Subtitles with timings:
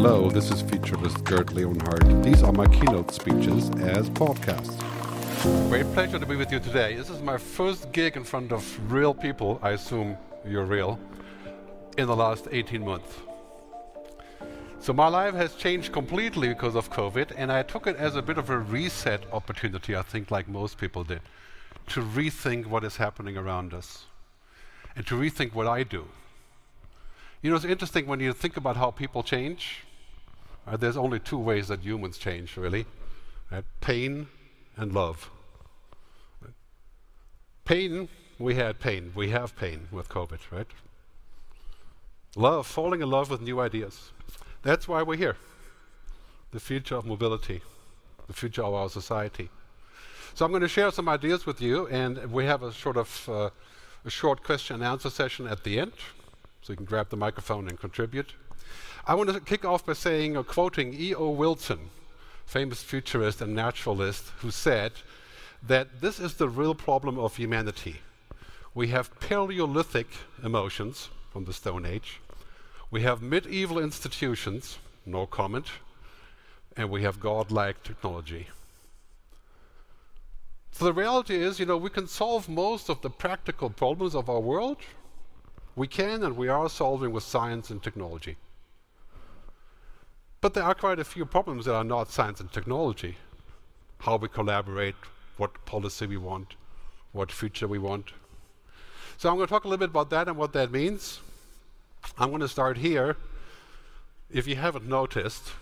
[0.00, 2.22] Hello, this is futurist Gerd Leonhard.
[2.22, 4.78] These are my keynote speeches as podcasts.
[5.68, 6.94] Great pleasure to be with you today.
[6.94, 10.16] This is my first gig in front of real people, I assume
[10.46, 11.00] you're real,
[11.96, 13.12] in the last 18 months.
[14.78, 18.22] So my life has changed completely because of COVID, and I took it as a
[18.22, 21.22] bit of a reset opportunity, I think, like most people did,
[21.88, 24.04] to rethink what is happening around us
[24.94, 26.06] and to rethink what I do.
[27.42, 29.82] You know, it's interesting when you think about how people change.
[30.68, 32.84] Uh, there's only two ways that humans change, really
[33.50, 33.64] right?
[33.80, 34.28] pain
[34.76, 35.30] and love.
[36.42, 36.52] Right?
[37.64, 38.08] Pain,
[38.38, 39.12] we had pain.
[39.14, 40.66] We have pain with COVID, right?
[42.36, 44.12] Love, falling in love with new ideas.
[44.62, 45.36] That's why we're here.
[46.50, 47.62] The future of mobility,
[48.26, 49.48] the future of our society.
[50.34, 53.28] So I'm going to share some ideas with you, and we have a sort of
[53.28, 53.50] uh,
[54.04, 55.92] a short question and answer session at the end
[56.62, 58.34] so you can grab the microphone and contribute.
[59.08, 61.30] I want to kick off by saying or quoting E.O.
[61.30, 61.88] Wilson,
[62.44, 64.92] famous futurist and naturalist, who said
[65.66, 68.02] that this is the real problem of humanity.
[68.74, 70.08] We have Paleolithic
[70.44, 72.20] emotions from the Stone Age,
[72.90, 75.68] we have medieval institutions, no comment,
[76.76, 78.48] and we have godlike technology.
[80.72, 84.28] So the reality is, you know, we can solve most of the practical problems of
[84.28, 84.76] our world
[85.76, 88.36] we can and we are solving with science and technology.
[90.40, 93.16] But there are quite a few problems that are not science and technology.
[93.98, 94.94] How we collaborate,
[95.36, 96.54] what policy we want,
[97.12, 98.12] what future we want.
[99.16, 101.20] So I'm going to talk a little bit about that and what that means.
[102.16, 103.16] I'm going to start here.
[104.30, 105.52] If you haven't noticed,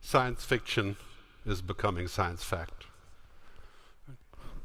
[0.00, 0.96] science fiction
[1.44, 2.84] is becoming science fact.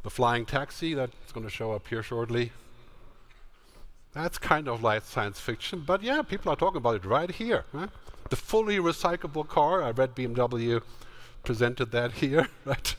[0.04, 2.52] The flying taxi, that's going to show up here shortly,
[4.14, 7.64] that's kind of like science fiction, but yeah, people are talking about it right here.
[8.32, 10.82] The fully recyclable car, I read BMW
[11.44, 12.96] presented that here, right?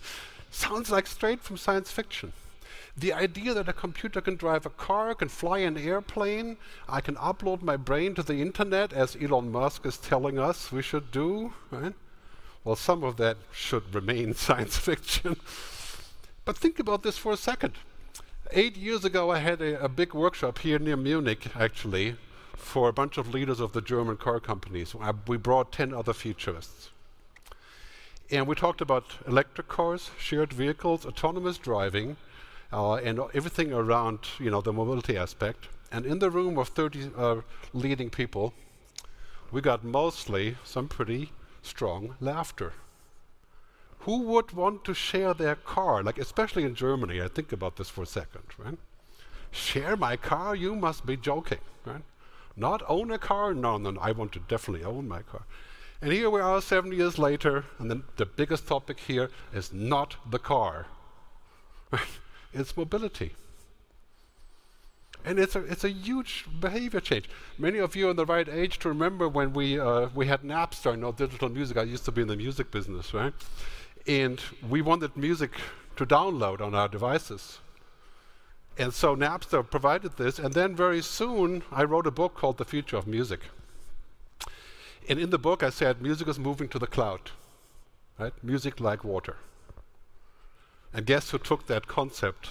[0.51, 2.35] Sounds like straight from science fiction.
[2.95, 7.15] The idea that a computer can drive a car, can fly an airplane, I can
[7.15, 11.55] upload my brain to the internet, as Elon Musk is telling us we should do,
[11.71, 11.95] right?
[12.63, 15.37] Well, some of that should remain science fiction.
[16.45, 17.79] but think about this for a second
[18.55, 22.17] eight years ago, I had a, a, big workshop here near Munich, actually,
[22.63, 24.95] for a bunch of leaders of the German car companies.
[25.01, 26.91] I, we brought 10 other futurists.
[28.31, 32.17] And we talked about electric cars, shared vehicles, autonomous driving,
[32.73, 35.69] uh, and everything around you know, the mobility aspect.
[35.91, 37.37] And in the room of 30 uh,
[37.75, 38.55] leading people,
[39.51, 42.73] we got mostly some pretty strong laughter
[44.05, 46.03] who would want to share their car?
[46.03, 48.79] Like, especially in Germany, I think about this for a second, right?
[49.51, 50.57] Share my car?
[50.57, 52.03] You must be joking, right?
[52.57, 53.55] Not own a car?
[53.55, 55.43] No, no, no, I want to definitely own my car.
[56.01, 60.17] And here we are seven years later, and then the biggest topic here is not
[60.29, 60.87] the car.
[62.53, 63.35] it's mobility.
[65.25, 67.31] And it's a, it's a huge behavior change.
[67.57, 70.43] Many of you are in the right age to remember when we, uh, we had
[70.43, 71.77] Napster, no digital music.
[71.77, 73.33] I used to be in the music business, right?
[74.07, 75.53] and we wanted music
[75.97, 77.59] to download on our devices.
[78.79, 82.65] And so Napster provided this, and then very soon I wrote a book called The
[82.65, 83.41] Future of Music.
[85.09, 87.33] And in the book I said music is moving to the cloud,
[88.19, 88.33] right?
[88.43, 89.37] Music like water.
[90.93, 92.51] And guess who took that concept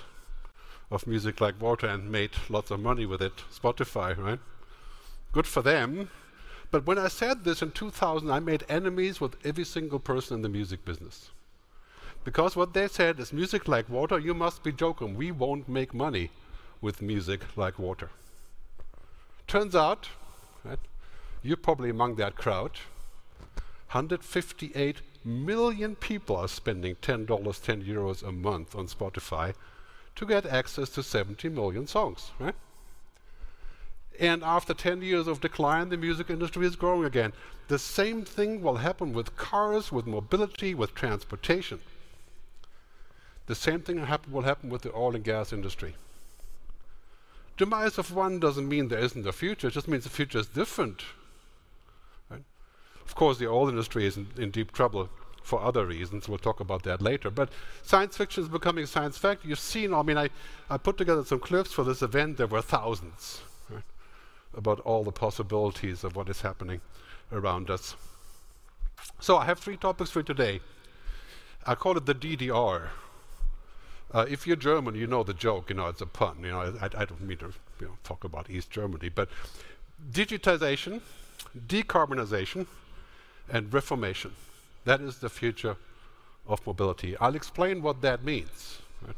[0.89, 3.43] of music like water and made lots of money with it?
[3.53, 4.39] Spotify, right?
[5.31, 6.09] Good for them.
[6.71, 10.41] But when I said this in 2000, I made enemies with every single person in
[10.41, 11.31] the music business.
[12.23, 15.15] Because what they said is music like water, you must be joking.
[15.15, 16.29] We won't make money
[16.79, 18.09] with music like water.
[19.47, 20.09] Turns out,
[20.63, 20.79] right,
[21.41, 22.71] you're probably among that crowd,
[23.91, 29.53] 158 million people are spending $10, 10 euros a month on Spotify
[30.15, 32.55] to get access to 70 million songs, right?
[34.19, 37.33] And after 10 years of decline, the music industry is growing again.
[37.67, 41.79] The same thing will happen with cars, with mobility, with transportation.
[43.47, 45.95] The same thing happen, will happen with the oil and gas industry.
[47.57, 50.47] Demise of one doesn't mean there isn't a future, it just means the future is
[50.47, 51.03] different.
[52.29, 52.43] Right?
[53.05, 55.09] Of course, the oil industry is in, in deep trouble
[55.43, 56.29] for other reasons.
[56.29, 57.29] We'll talk about that later.
[57.29, 57.49] But
[57.83, 59.43] science fiction is becoming science fact.
[59.45, 60.29] You've seen, I mean, I,
[60.69, 62.37] I put together some clips for this event.
[62.37, 63.83] There were thousands right,
[64.55, 66.81] about all the possibilities of what is happening
[67.31, 67.95] around us.
[69.19, 70.61] So I have three topics for today.
[71.65, 72.87] I call it the DDR,
[74.13, 75.69] uh, if you're German, you know the joke.
[75.69, 76.37] You know it's a pun.
[76.41, 79.29] You know I, I don't mean to you know, talk about East Germany, but
[80.11, 81.01] digitization,
[81.67, 82.67] decarbonization,
[83.49, 84.33] and reformation.
[84.85, 85.77] That is the future
[86.47, 87.15] of mobility.
[87.17, 88.79] I'll explain what that means.
[89.05, 89.15] Right?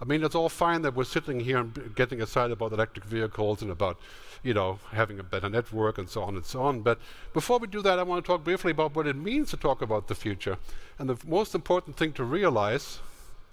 [0.00, 3.62] I mean, it's all fine that we're sitting here and getting excited about electric vehicles
[3.62, 3.98] and about,
[4.42, 6.80] you know, having a better network and so on and so on.
[6.80, 6.98] But
[7.32, 9.80] before we do that, I want to talk briefly about what it means to talk
[9.80, 10.58] about the future.
[10.98, 12.98] And the most important thing to realize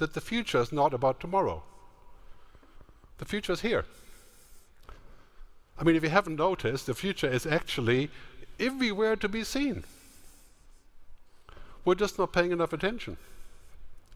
[0.02, 1.62] that the future is not about tomorrow.
[3.20, 3.86] The future is here.
[5.78, 8.10] I mean, if you haven't noticed, the future is actually
[8.60, 9.84] everywhere to be seen.
[11.86, 13.18] We're just not paying enough attention.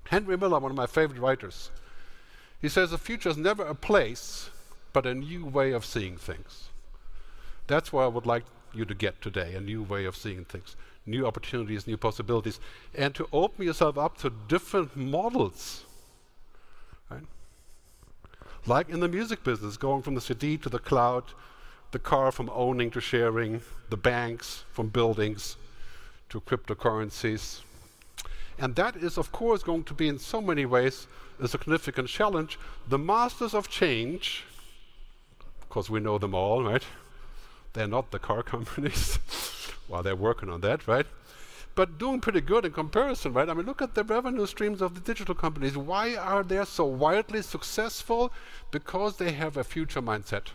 [0.06, 1.70] Henry Miller, one of my favorite writers,
[2.60, 4.50] he says the future is never a place,
[4.92, 6.70] but a new way of seeing things.
[7.68, 10.76] That's what I would like you to get today a new way of seeing things,
[11.06, 12.60] new opportunities, new possibilities,
[12.94, 15.86] and to open yourself up to different models.
[17.10, 17.24] Right?
[18.66, 21.24] Like in the music business, going from the CD to the cloud,
[21.92, 25.58] the car from owning to sharing, the banks from buildings
[26.30, 27.62] to cryptocurrencies.
[28.58, 31.08] And that is, of course, going to be in so many ways
[31.40, 32.58] a significant challenge.
[32.88, 34.44] The masters of change,
[35.62, 36.84] because we know them all, right?
[37.74, 39.20] They're not the car companies.
[39.88, 41.06] While they're working on that, right?
[41.76, 43.50] But doing pretty good in comparison, right?
[43.50, 45.76] I mean, look at the revenue streams of the digital companies.
[45.76, 48.32] Why are they so wildly successful?
[48.72, 50.48] Because they have a future mindset.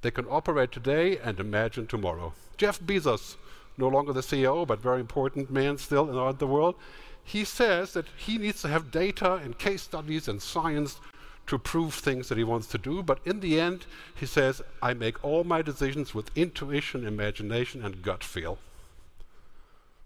[0.00, 2.32] They can operate today and imagine tomorrow.
[2.56, 3.36] Jeff Bezos,
[3.76, 6.74] no longer the CEO, but very important man still in the world,
[7.22, 11.00] he says that he needs to have data and case studies and science
[11.46, 13.02] to prove things that he wants to do.
[13.02, 18.02] But in the end, he says, I make all my decisions with intuition, imagination, and
[18.02, 18.58] gut feel.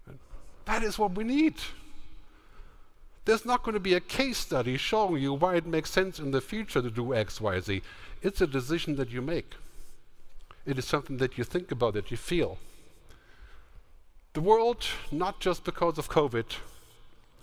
[0.07, 0.19] And
[0.65, 1.55] that is what we need.
[3.25, 6.31] There's not going to be a case study showing you why it makes sense in
[6.31, 7.81] the future to do X, Y, Z.
[8.21, 9.55] It's a decision that you make.
[10.65, 12.57] It is something that you think about, that you feel.
[14.33, 16.45] The world, not just because of COVID,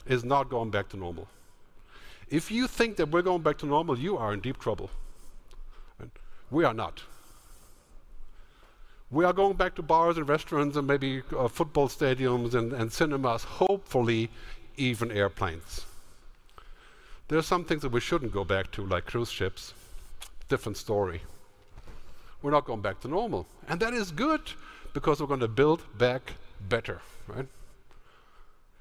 [0.06, 1.29] is not going back to normal.
[2.28, 4.90] If you think that we're going back to normal, you are in deep trouble.
[6.50, 7.02] We are not.
[9.10, 12.92] We are going back to bars and restaurants and maybe uh, football stadiums and, and
[12.92, 14.30] cinemas, hopefully,
[14.76, 15.84] even airplanes.
[17.28, 19.72] There are some things that we shouldn't go back to, like cruise ships.
[20.48, 21.22] Different story
[22.44, 23.46] we're not going back to normal.
[23.68, 24.42] And that is good
[24.92, 26.34] because we're going to build back
[26.68, 27.46] better, right?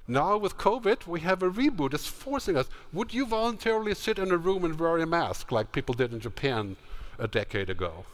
[0.06, 1.94] Now with COVID, we have a reboot.
[1.94, 2.68] It's forcing us.
[2.92, 6.20] Would you voluntarily sit in a room and wear a mask like people did in
[6.20, 6.76] Japan
[7.18, 8.04] a decade ago?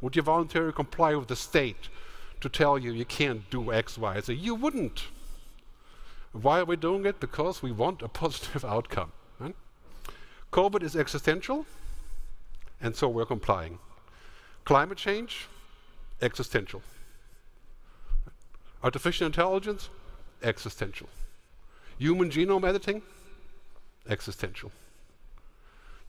[0.00, 1.88] Would you voluntarily comply with the state
[2.40, 4.34] to tell you you can't do X, Y, Z?
[4.34, 5.04] You wouldn't.
[6.32, 7.18] Why are we doing it?
[7.18, 9.12] Because we want a positive outcome.
[10.52, 11.66] COVID is existential,
[12.80, 13.78] and so we're complying.
[14.64, 15.46] Climate change,
[16.22, 16.82] existential.
[18.82, 19.90] Artificial intelligence,
[20.42, 21.08] existential.
[21.98, 23.02] Human genome editing,
[24.08, 24.72] existential.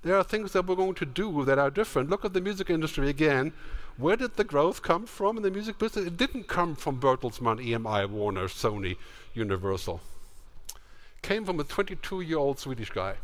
[0.01, 2.09] There are things that we're going to do that are different.
[2.09, 3.51] Look at the music industry again.
[3.97, 6.05] Where did the growth come from in the music business?
[6.05, 8.95] It didn't come from Bertelsmann, EMI, Warner, Sony,
[9.33, 9.99] Universal.
[11.21, 13.15] Came from a 22 year old Swedish guy.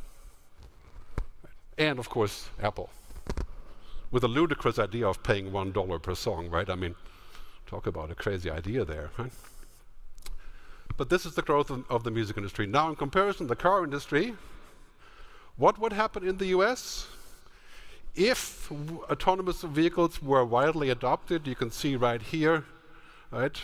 [1.78, 2.90] And, of course, Apple
[4.16, 6.70] with a ludicrous idea of paying one dollar per song, right?
[6.70, 6.96] I mean,
[7.68, 9.32] talk about a crazy idea there, right?
[10.98, 12.68] But this is the growth of, of the music industry.
[12.68, 14.36] Now, in comparison, the car industry,
[15.58, 17.08] what would happen in the US?
[18.16, 18.72] If
[19.10, 22.64] autonomous vehicles were widely adopted, you can see right here,
[23.30, 23.60] right?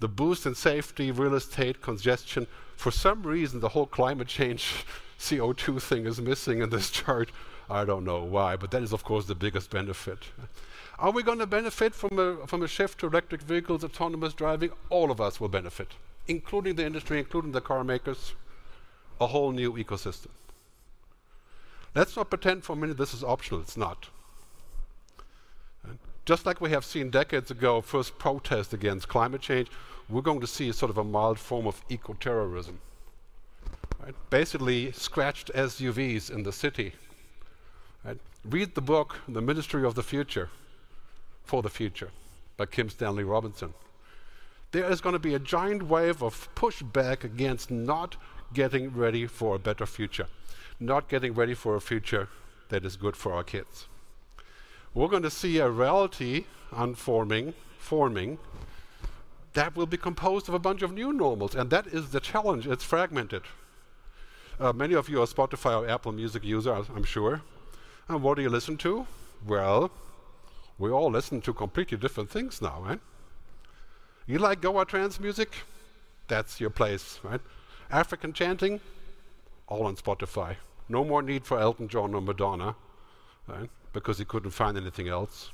[0.00, 2.46] The boost in safety, real estate, congestion.
[2.76, 4.84] For some reason, the whole climate change
[5.18, 7.30] CO2 thing is missing in this chart.
[7.70, 10.18] I don't know why, but that is, of course, the biggest benefit.
[10.98, 14.70] Are we going to benefit from a, from a shift to electric vehicles, autonomous driving?
[14.88, 15.88] All of us will benefit,
[16.26, 18.34] including the industry, including the car makers,
[19.20, 20.30] a whole new ecosystem.
[21.94, 24.08] Let's not pretend for a minute this is optional, it's not.
[26.24, 29.68] Just like we have seen decades ago, first protest against climate change,
[30.08, 32.80] we're going to see sort of a mild form of eco-terrorism.
[34.02, 34.14] Right?
[34.30, 36.94] Basically, scratched SUVs in the city
[38.06, 38.18] Right?
[38.44, 40.48] Read the book, The Ministry of the Future,
[41.46, 42.10] for the Future,
[42.56, 43.72] by Kim Stanley Robinson.
[44.72, 48.16] There is going to be a giant wave of pushback against not
[48.52, 50.26] getting ready for a better future,
[50.80, 52.28] not getting ready for a future
[52.68, 53.86] that is good for our kids.
[54.92, 58.38] We're going to see a reality unforming, forming,
[59.52, 62.66] that will be composed of a bunch of new normals, and that is the challenge.
[62.66, 63.42] It's fragmented.
[64.58, 67.42] Uh, many of you are Spotify or Apple Music users, I'm sure.
[68.08, 69.06] And what do you listen to?
[69.46, 69.90] Well,
[70.78, 73.00] we all listen to completely different things now, right?
[74.26, 75.54] You like Goa trance music?
[76.28, 77.40] That's your place, right?
[77.90, 78.80] African chanting?
[79.68, 80.56] All on Spotify.
[80.88, 82.76] No more need for Elton John or Madonna,
[83.48, 83.70] right?
[83.92, 85.50] Because he couldn't find anything else.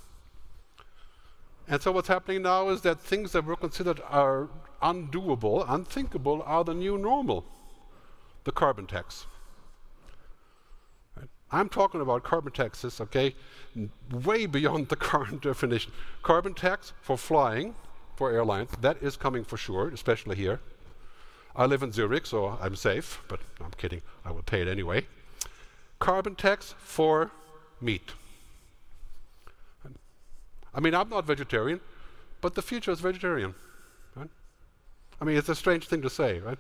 [1.69, 4.49] And so what's happening now is that things that were considered are
[4.83, 7.45] undoable, unthinkable, are the new normal.
[8.45, 9.27] The carbon tax.
[11.53, 13.35] I'm talking about carbon taxes, okay,
[14.11, 15.93] way beyond the current definition.
[16.23, 17.75] Carbon tax for flying,
[18.17, 20.61] for airlines, that is coming for sure, especially here.
[21.55, 25.07] I live in Zurich, so I'm safe, but I'm kidding, I will pay it anyway.
[25.99, 27.31] Carbon tax for
[27.81, 28.13] meat.
[30.75, 31.81] I mean, I'm not vegetarian,
[32.41, 33.55] but the future is vegetarian.
[34.17, 34.31] Right?
[35.21, 36.59] I mean, it's a strange thing to say, right?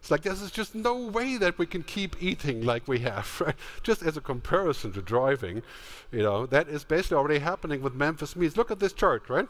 [0.00, 3.56] It's like there's just no way that we can keep eating like we have, right?
[3.82, 5.62] Just as a comparison to driving,
[6.12, 8.56] you know, that is basically already happening with Memphis Meats.
[8.56, 9.48] Look at this chart, right?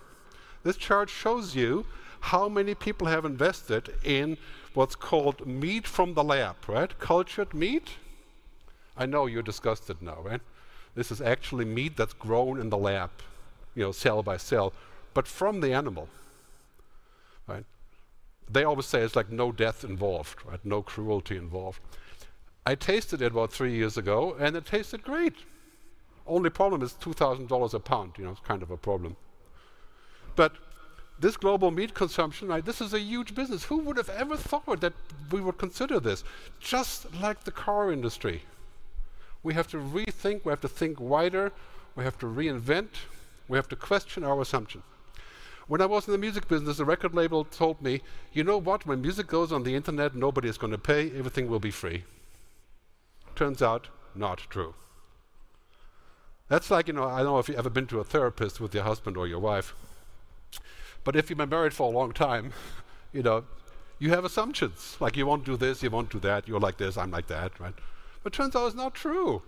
[0.63, 1.87] This chart shows you
[2.21, 4.37] how many people have invested in
[4.75, 6.99] what's called meat from the lab, right?
[6.99, 7.91] Cultured meat.
[8.97, 10.41] I know you're disgusted now, right?
[10.95, 13.11] This is actually meat that's grown in the lab
[13.77, 14.73] you know, cell by cell,
[15.15, 16.09] but from the animal.
[17.47, 17.65] Right?
[18.49, 20.65] They always say it's like no death involved, right?
[20.65, 21.81] No cruelty involved.
[22.65, 25.35] I tasted it about three years ago, and it tasted great.
[26.27, 28.13] Only problem is two thousand dollars a pound.
[28.19, 29.17] You know, it's kind of a problem.
[30.35, 30.53] But
[31.19, 33.65] this global meat consumption, right, this is a huge business.
[33.65, 34.93] Who would have ever thought that
[35.31, 36.25] we would consider this?
[36.61, 38.43] Just like the car industry.
[39.43, 41.53] We have to rethink, we have to think wider,
[41.95, 42.89] we have to reinvent,
[43.49, 44.83] we have to question our assumption.
[45.69, 48.01] When I was in the music business, the record label told me,
[48.33, 51.49] you know what, when music goes on the internet, nobody is going to pay, everything
[51.49, 52.05] will be free.
[53.35, 54.75] Turns out, not true.
[56.49, 58.75] That's like, you know, I don't know if you've ever been to a therapist with
[58.75, 59.75] your husband or your wife,
[61.03, 62.53] but if you've been married for a long time,
[63.13, 63.45] you know,
[63.99, 64.97] you have assumptions.
[65.01, 67.59] Like, you won't do this, you won't do that, you're like this, I'm like that,
[67.59, 67.75] right?
[68.23, 69.43] But turns out it's not true.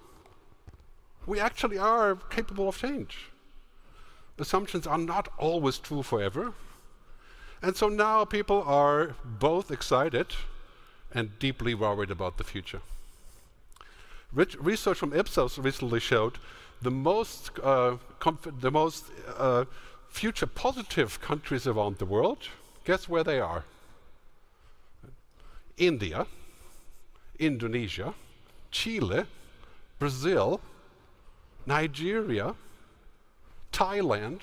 [1.27, 3.31] We actually are capable of change
[4.41, 6.53] assumptions are not always true forever.
[7.63, 10.29] And so now people are both excited
[11.13, 12.81] and deeply worried about the future.
[14.33, 16.39] Rich research from Ipsos recently showed
[16.83, 17.97] the most, uh,
[18.61, 19.05] the most
[19.37, 19.65] uh,
[20.09, 22.49] future positive countries around the world,
[22.85, 23.65] guess where they are?
[25.77, 26.27] India,
[27.39, 28.15] Indonesia,
[28.71, 29.25] Chile,
[29.99, 30.61] Brazil,
[31.67, 32.55] Nigeria,
[33.79, 34.41] Thailand,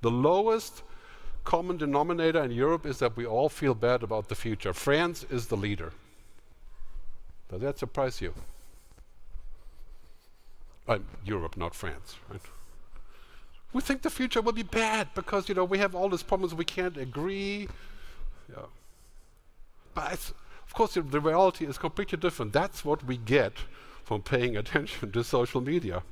[0.00, 0.82] the lowest
[1.44, 4.72] common denominator in Europe is that we all feel bad about the future.
[4.72, 5.92] France is the leader.
[7.50, 8.32] Does that surprise you?
[10.88, 12.40] Uh, Europe, not France, right?
[13.74, 16.54] We think the future will be bad because you know we have all these problems
[16.54, 17.68] we can't agree.
[18.48, 18.66] Yeah.
[19.92, 20.32] But
[20.66, 22.54] of course, the, the reality is completely different.
[22.54, 23.52] That's what we get
[24.04, 26.02] from paying attention to social media.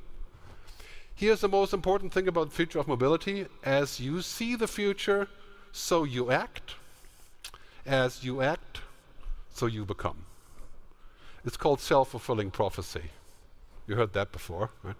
[1.15, 3.45] Here's the most important thing about future of mobility.
[3.63, 5.29] As you see the future,
[5.71, 6.75] so you act.
[7.85, 8.81] As you act,
[9.53, 10.25] so you become.
[11.45, 13.11] It's called self-fulfilling prophecy.
[13.87, 14.95] You heard that before, right?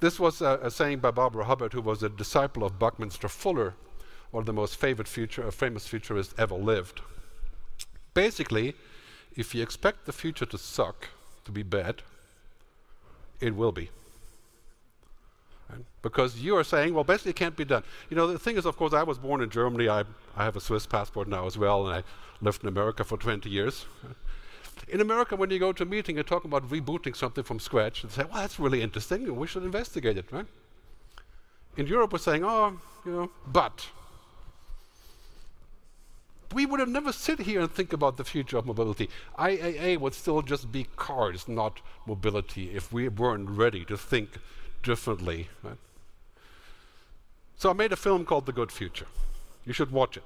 [0.00, 3.74] This was a, a, saying by Barbara Hubbard, who was a disciple of Buckminster Fuller,
[4.30, 7.00] one of the most favorite future, uh, famous futurists ever lived.
[8.12, 8.74] Basically,
[9.34, 11.08] if you expect the future to suck,
[11.44, 12.02] to be bad,
[13.40, 13.90] it will be.
[16.02, 17.82] Because you are saying, well, basically it can't be done.
[18.08, 19.88] You know, the thing is, of course, I was born in Germany.
[19.88, 20.04] I,
[20.36, 22.02] I have a Swiss passport now as well, and I
[22.40, 23.84] lived in America for 20 years.
[24.88, 28.02] In America, when you go to a meeting and talk about rebooting something from scratch,
[28.02, 30.46] and say, well, that's really interesting, we should investigate it, right?
[31.76, 33.88] In Europe, we're saying, oh, you know, but.
[36.54, 39.10] We would have never sit here and think about the future of mobility.
[39.38, 44.38] IAA would still just be cars, not mobility, if we weren't ready to think
[44.82, 45.48] differently.
[45.62, 45.78] Right?
[47.56, 49.06] So I made a film called The Good Future.
[49.64, 50.24] You should watch it.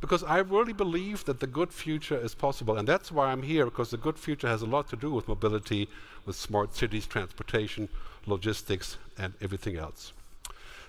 [0.00, 2.76] Because I really believe that the good future is possible.
[2.76, 5.28] And that's why I'm here, because the good future has a lot to do with
[5.28, 5.88] mobility,
[6.26, 7.88] with smart cities, transportation,
[8.26, 10.12] logistics, and everything else.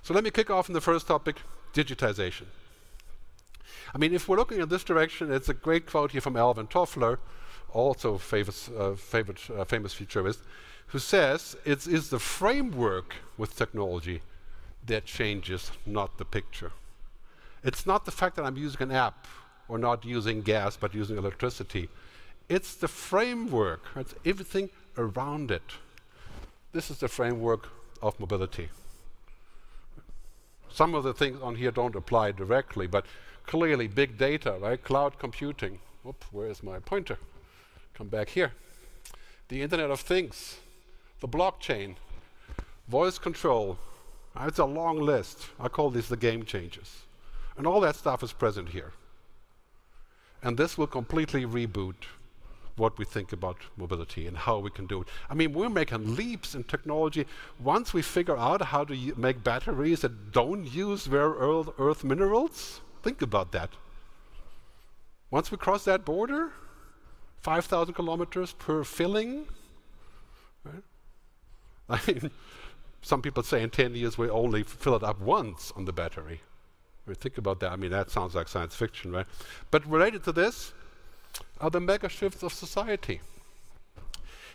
[0.03, 1.37] So let me kick off in the first topic
[1.73, 2.47] digitization.
[3.93, 6.67] I mean, if we're looking in this direction, it's a great quote here from Alvin
[6.67, 7.17] Toffler,
[7.71, 10.39] also famous, uh, favorite, uh, famous futurist
[10.87, 14.21] who says it is the framework with technology
[14.85, 16.71] that changes, not the picture.
[17.63, 19.27] It's not the fact that I'm using an app
[19.67, 21.89] or not using gas but using electricity.
[22.47, 25.63] It's the framework, it's everything around it.
[26.71, 27.69] This is the framework
[28.01, 28.69] of mobility.
[30.69, 33.05] Some of the things on here don't apply directly, but
[33.45, 34.83] clearly big data, right?
[34.83, 35.79] Cloud computing.
[36.31, 37.17] Where is my pointer?
[37.93, 38.51] Come back here.
[39.47, 40.57] The Internet of Things,
[41.19, 41.95] the blockchain,
[42.87, 43.77] voice control.
[44.35, 45.47] Uh, it's a long list.
[45.59, 47.03] I call these the game changers.
[47.57, 48.91] And all that stuff is present here.
[50.43, 51.95] And this will completely reboot
[52.75, 55.07] what we think about mobility and how we can do it.
[55.29, 57.25] I mean, we're making leaps in technology.
[57.59, 62.81] Once we figure out how to make batteries that don't use rare earth, earth minerals,
[63.01, 63.69] think about that.
[65.31, 66.51] Once we cross that border,
[67.41, 69.47] 5,000 kilometers per filling,
[70.63, 70.83] right?
[71.89, 72.31] I mean,
[73.01, 76.41] some people say in 10 years we only fill it up once on the battery.
[77.05, 77.71] We think about that.
[77.71, 79.27] I mean, that sounds like science fiction, right?
[79.69, 80.73] But related to this
[81.61, 83.21] are the mega shifts of society.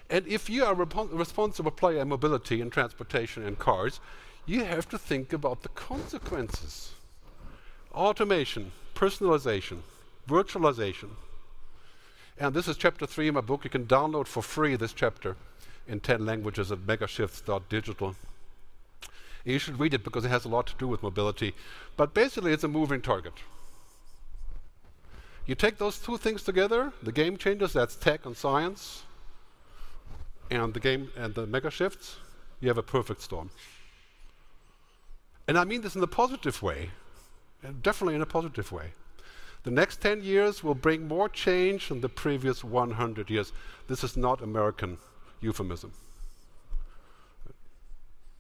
[0.09, 4.01] And if you are a responsible player in mobility and transportation and cars,
[4.45, 6.95] you have to think about the consequences.
[7.95, 9.79] Automation, personalization,
[10.29, 11.11] virtualization.
[12.37, 13.63] And this is chapter three in my book.
[13.63, 15.37] You can download for free this chapter
[15.87, 18.15] in 10 languages at megashifts.digital.
[19.45, 21.55] You should read it because it has a lot to do with mobility.
[21.97, 23.35] But basically, it's a moving target.
[25.47, 29.03] You take those two things together, the game changers, that's tech and science,
[30.51, 32.19] and the game and the mega shifts,
[32.61, 33.51] you have a perfect storm.
[35.49, 36.91] And I mean this in a positive way,
[37.83, 38.93] definitely in a positive way.
[39.63, 43.53] The next 10 years will bring more change than the previous 100 years.
[43.89, 44.99] This is not American
[45.41, 45.93] euphemism.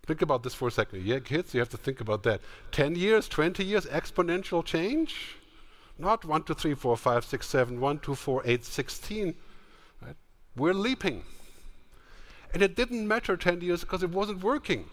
[0.06, 1.04] Think about this for a second.
[1.04, 2.40] Yeah, kids, you have to think about that.
[2.72, 5.36] 10 years, 20 years, exponential change?
[5.98, 9.34] Not 1, 2, 3, 4, 5, 6, 7, 1, 2, 4, 8, 16.
[10.02, 10.16] Right?
[10.56, 11.22] We're leaping.
[12.52, 14.86] And it didn't matter 10 years because it wasn't working.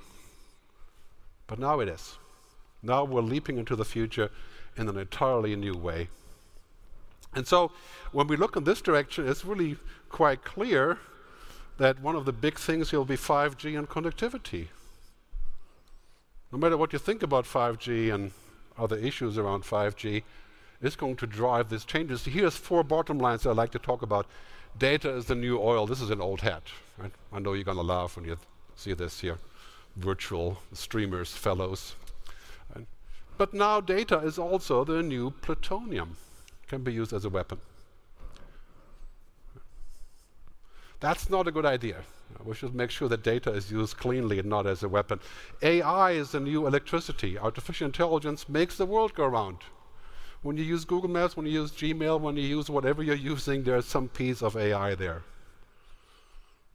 [1.47, 2.17] But now it is.
[2.83, 4.29] Now we're leaping into the future
[4.75, 6.09] in an entirely new way.
[7.33, 7.71] And so
[8.11, 9.77] when we look in this direction, it's really
[10.09, 10.99] quite clear
[11.77, 14.67] that one of the big things will be 5G and connectivity.
[16.51, 18.31] No matter what you think about 5G and
[18.77, 20.23] other issues around 5G,
[20.81, 22.25] it's going to drive these changes.
[22.25, 24.27] Here's four bottom lines I like to talk about.
[24.77, 25.87] Data is the new oil.
[25.87, 26.63] This is an old hat.
[26.97, 27.11] Right?
[27.33, 28.37] I know you're going to laugh when you
[28.75, 29.37] see this here.
[29.95, 31.95] Virtual streamers, fellows.
[32.75, 32.85] Right?
[33.37, 36.17] But now data is also the new plutonium.
[36.67, 37.59] Can be used as a weapon.
[40.99, 41.97] That's not a good idea.
[42.43, 45.19] We should make sure that data is used cleanly and not as a weapon.
[45.61, 47.37] AI is the new electricity.
[47.37, 49.59] Artificial intelligence makes the world go round.
[50.41, 53.63] When you use Google Maps, when you use Gmail, when you use whatever you're using,
[53.63, 55.23] there's some piece of AI there.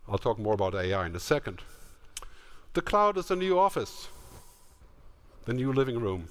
[0.09, 1.63] I'll talk more about AI in a second.
[2.75, 4.09] The cloud is the new office,
[5.45, 6.29] the new living room.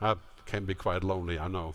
[0.00, 1.74] That can be quite lonely, I know.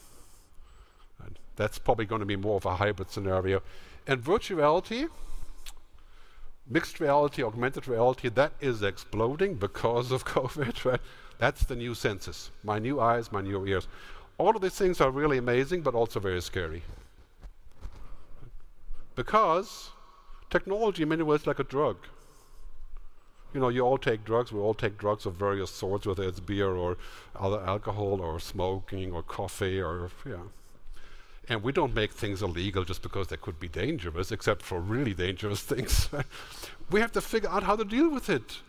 [1.55, 3.61] That's probably going to be more of a hybrid scenario.
[4.09, 5.05] And virtual reality,
[6.67, 10.99] mixed reality, augmented reality, that is exploding because of COVID, right?
[11.37, 12.49] That's the new senses.
[12.63, 13.87] My new eyes, my new ears.
[14.39, 16.81] All of these things are really amazing, but also very scary.
[19.13, 19.91] Because
[20.49, 21.97] technology in many ways is like a drug.
[23.53, 26.39] You know, you all take drugs, we all take drugs of various sorts, whether it's
[26.39, 26.97] beer or
[27.39, 30.47] other alcohol or smoking or coffee or, yeah.
[31.49, 35.15] And we don't make things illegal just because they could be dangerous, except for really
[35.15, 36.07] dangerous things.
[36.91, 38.59] we have to figure out how to deal with it.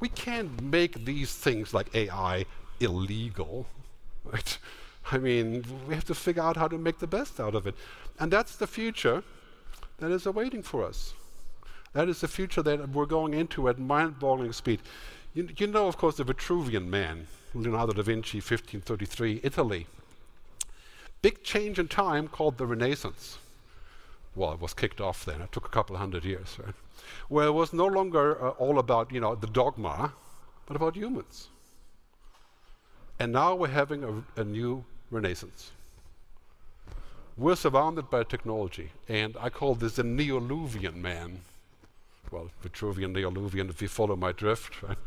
[0.00, 2.46] We can't make these things like AI
[2.80, 3.66] illegal.
[4.32, 4.56] Right?
[5.12, 7.74] I mean, we have to figure out how to make the best out of it.
[8.18, 9.22] And that's the future
[9.98, 11.12] that is awaiting for us.
[11.92, 14.80] That is the future that we're going into at mind boggling speed.
[15.34, 19.86] You, you know, of course, the Vitruvian man, Leonardo da Vinci, 1533, Italy
[21.24, 23.38] big change in time called the Renaissance.
[24.36, 25.40] Well, it was kicked off then.
[25.40, 26.74] It took a couple hundred years, right?
[27.30, 30.12] Where it was no longer uh, all about, you know, the dogma,
[30.66, 31.48] but about humans.
[33.18, 35.70] And now we're having a, a new Renaissance.
[37.38, 41.40] We're surrounded by technology, and I call this the Neoluvian man.
[42.30, 44.98] Well, Vitruvian, Neoluvian, if you follow my drift, right?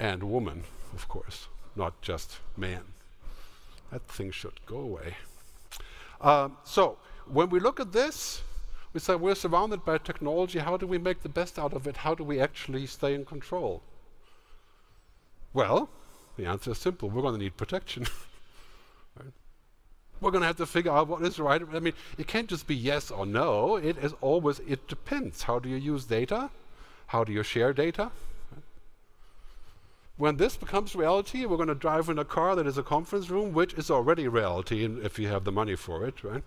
[0.00, 2.95] And woman, of course, not just man
[3.90, 5.16] that thing should go away.
[6.20, 8.42] Um, so when we look at this,
[8.92, 10.58] we say we're surrounded by technology.
[10.58, 11.98] How do we make the best out of it?
[11.98, 13.82] How do we actually stay in control?
[15.52, 15.88] Well,
[16.36, 17.10] the answer is simple.
[17.10, 18.06] We're going to need protection.
[19.18, 19.32] right?
[20.20, 21.62] We're going to have to figure out what is right.
[21.74, 23.76] I mean, it can't just be yes or no.
[23.76, 25.42] It is always, it depends.
[25.42, 26.50] How do you use data?
[27.08, 28.10] How do you share data?
[30.16, 33.28] When this becomes reality, we're going to drive in a car that is a conference
[33.28, 36.42] room, which is already reality if you have the money for it, right?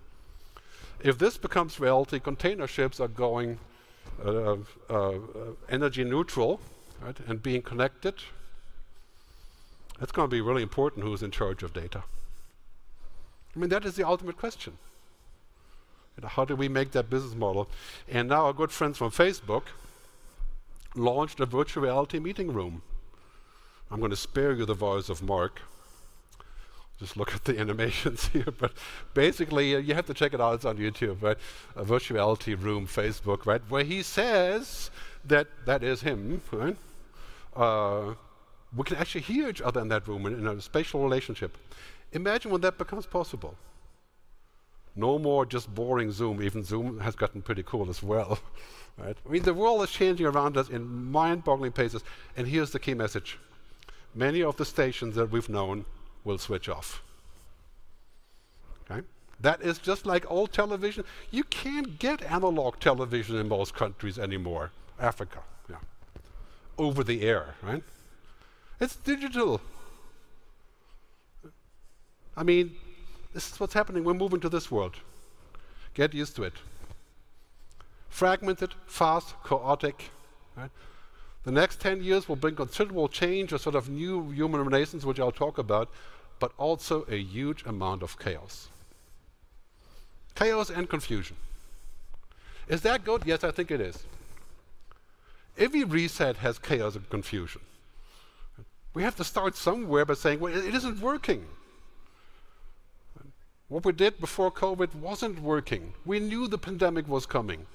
[1.01, 3.59] If this becomes reality, container ships are going
[4.25, 4.55] uh,
[4.89, 5.13] uh,
[5.69, 6.59] energy neutral
[7.01, 8.15] right, and being connected.
[9.99, 12.03] That's going to be really important who's in charge of data.
[13.55, 14.77] I mean, that is the ultimate question.
[16.23, 17.69] How do we make that business model?
[18.09, 19.63] And now our good friends from Facebook
[20.95, 22.81] launched a virtual reality meeting room.
[23.91, 25.61] I'm going to spare you the voice of Mark
[26.99, 28.53] just look at the animations here.
[28.57, 28.73] But
[29.13, 30.55] basically, uh, you have to check it out.
[30.55, 31.37] It's on YouTube, right?
[31.75, 33.61] A virtuality room, Facebook, right?
[33.69, 34.91] Where he says
[35.25, 36.77] that that is him, right?
[37.55, 38.13] Uh,
[38.75, 41.57] we can actually hear each other in that room in, in a spatial relationship.
[42.11, 43.55] Imagine when that becomes possible.
[44.95, 46.41] No more just boring Zoom.
[46.43, 48.39] Even Zoom has gotten pretty cool as well.
[48.97, 49.15] right?
[49.25, 52.03] I mean, the world is changing around us in mind-boggling paces.
[52.35, 53.39] And here's the key message:
[54.13, 55.85] many of the stations that we've known
[56.23, 57.01] will switch off.
[58.89, 59.05] Okay?
[59.39, 61.05] That is just like old television.
[61.31, 64.71] You can't get analog television in most countries anymore.
[64.99, 65.77] Africa, yeah.
[66.77, 67.83] Over the air, right?
[68.79, 69.61] It's digital.
[72.35, 72.75] I mean,
[73.33, 74.03] this is what's happening.
[74.03, 74.95] We're moving to this world.
[75.93, 76.53] Get used to it.
[78.09, 80.09] Fragmented, fast, chaotic.
[80.55, 80.71] Right?
[81.43, 85.19] The next 10 years will bring considerable change, a sort of new human renaissance, which
[85.19, 85.89] I'll talk about,
[86.39, 88.69] but also a huge amount of chaos.
[90.35, 91.37] Chaos and confusion.
[92.67, 93.23] Is that good?
[93.25, 94.03] Yes, I think it is.
[95.57, 97.61] Every reset has chaos and confusion.
[98.93, 101.45] We have to start somewhere by saying, well, it, it isn't working.
[103.67, 105.93] What we did before COVID wasn't working.
[106.05, 107.65] We knew the pandemic was coming.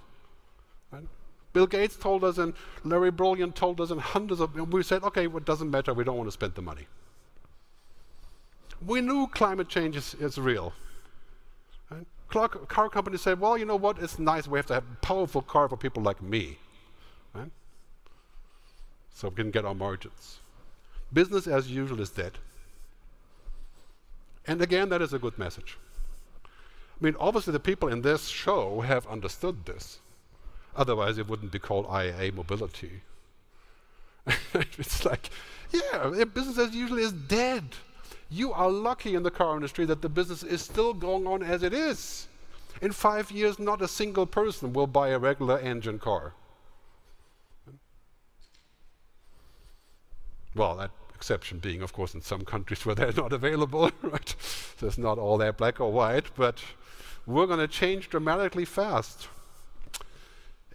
[1.54, 4.54] Bill Gates told us, and Larry Brilliant told us, and hundreds of.
[4.72, 5.94] We said, okay, well, it doesn't matter.
[5.94, 6.86] We don't want to spend the money.
[8.84, 10.74] We knew climate change is, is real.
[12.28, 13.98] Car companies said, well, you know what?
[14.00, 14.48] It's nice.
[14.48, 16.58] We have to have a powerful car for people like me.
[17.32, 17.52] Right?
[19.14, 20.40] So we can get our margins.
[21.12, 22.32] Business as usual is dead.
[24.48, 25.78] And again, that is a good message.
[26.44, 30.00] I mean, obviously, the people in this show have understood this.
[30.76, 33.02] Otherwise, it wouldn't be called IAA mobility.
[34.54, 35.30] it's like,
[35.70, 37.64] yeah, business as usual is dead.
[38.30, 41.62] You are lucky in the car industry that the business is still going on as
[41.62, 42.26] it is.
[42.80, 46.32] In five years, not a single person will buy a regular engine car.
[50.54, 54.34] Well, that exception being, of course, in some countries where they're not available, right?
[54.76, 56.62] So it's not all that black or white, but
[57.26, 59.28] we're going to change dramatically fast.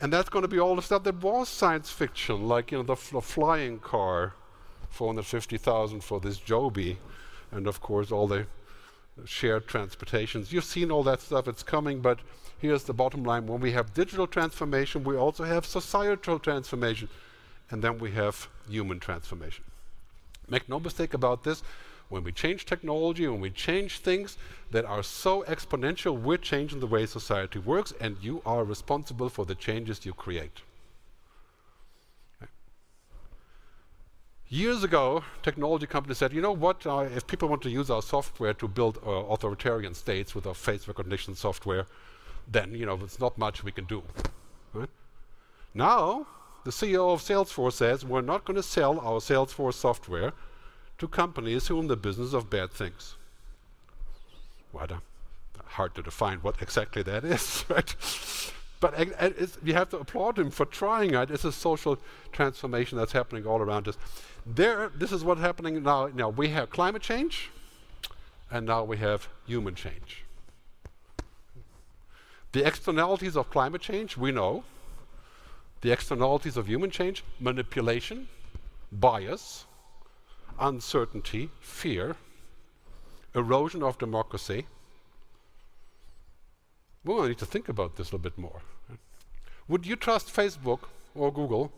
[0.02, 2.84] And that's going to be all the stuff that was science fiction, like you know
[2.84, 4.34] the, the flying car,
[4.90, 6.98] 450,000 for this Joby,
[7.52, 8.48] and of course all the
[9.26, 10.54] shared transportations.
[10.54, 12.00] You've seen all that stuff; it's coming.
[12.00, 12.20] But
[12.58, 17.10] here's the bottom line: when we have digital transformation, we also have societal transformation,
[17.70, 19.66] and then we have human transformation.
[20.48, 21.62] Make no mistake about this
[22.10, 24.38] when we change technology, when we change things
[24.72, 29.46] that are so exponential, we're changing the way society works, and you are responsible for
[29.46, 30.62] the changes you create.
[34.52, 38.02] Years ago, technology companies said, you know what, uh, if people want to use our
[38.02, 41.86] software to build uh, authoritarian states with our face recognition software,
[42.48, 44.02] then, you know, there's not much we can do.
[44.74, 44.90] Right?
[45.76, 46.26] Now,
[46.64, 50.34] the CEO of Salesforce says, we're not going to sell our Salesforce software
[51.00, 53.16] to companies who are in the business of bad things.
[54.72, 54.92] What
[55.66, 57.96] hard to define what exactly that is, right?
[58.80, 58.94] But
[59.64, 61.32] we have to applaud him for trying it.
[61.32, 61.98] It's a social
[62.32, 63.98] transformation that's happening all around us.
[64.46, 66.08] There, this is what's happening now.
[66.08, 67.50] Now we have climate change,
[68.50, 70.24] and now we have human change.
[72.52, 74.64] The externalities of climate change, we know.
[75.82, 78.28] The externalities of human change, manipulation,
[78.92, 79.66] bias,
[80.60, 82.16] uncertainty, fear,
[83.34, 84.66] erosion of democracy.
[87.04, 88.62] Well, I need to think about this a little bit more.
[89.68, 90.80] Would you trust Facebook
[91.16, 91.72] or Google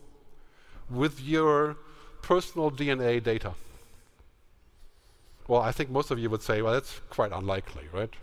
[0.89, 1.77] with your
[2.21, 3.53] personal DNA data?
[5.47, 8.13] Well, I think most of you would say, well, that's quite unlikely, right?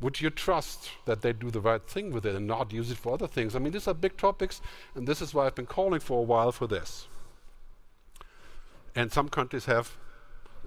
[0.00, 2.98] Would you trust that they do the right thing with it and not use it
[2.98, 3.56] for other things?
[3.56, 4.60] I mean, these are big topics,
[4.94, 7.08] and this is why I've been calling for a while for this.
[8.98, 9.96] And some countries have,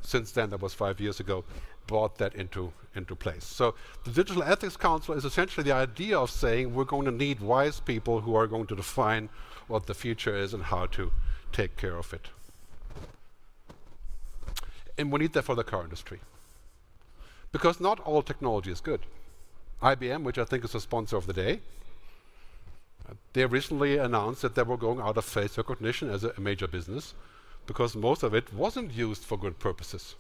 [0.02, 1.44] since then, that was five years ago,
[1.86, 3.44] brought that into, into place.
[3.44, 7.42] So the Digital Ethics Council is essentially the idea of saying we're going to need
[7.42, 9.28] wise people who are going to define
[9.68, 11.12] what the future is and how to
[11.52, 12.30] take care of it.
[14.98, 16.22] And we need that for the car industry.
[17.52, 19.02] Because not all technology is good.
[19.84, 21.60] IBM, which I think is the sponsor of the day,
[23.10, 26.40] uh, they recently announced that they were going out of face recognition as a, a
[26.40, 27.14] major business
[27.66, 30.16] because most of it wasn't used for good purposes.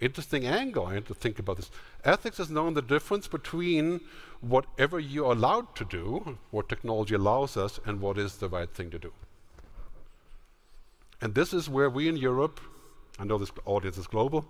[0.00, 1.70] Interesting angle, I had to think about this.
[2.04, 4.00] Ethics is knowing the difference between
[4.40, 8.90] whatever you're allowed to do, what technology allows us, and what is the right thing
[8.90, 9.12] to do.
[11.20, 12.60] And this is where we in Europe,
[13.20, 14.44] I know this audience is global,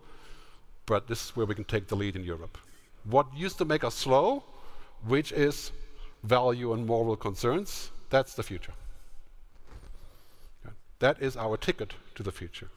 [0.86, 2.56] but this is where we can take the lead in Europe.
[3.04, 4.44] What used to make us slow,
[5.06, 5.70] which is
[6.22, 8.72] value and moral concerns, that's the future.
[11.02, 12.68] That is our ticket to the future.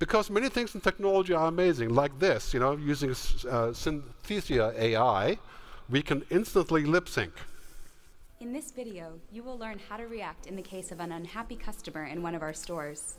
[0.00, 5.38] Because many things in technology are amazing, like this, you know, using uh, Synthesia AI,
[5.88, 7.30] we can instantly lip sync.
[8.40, 11.54] In this video, you will learn how to react in the case of an unhappy
[11.54, 13.14] customer in one of our stores.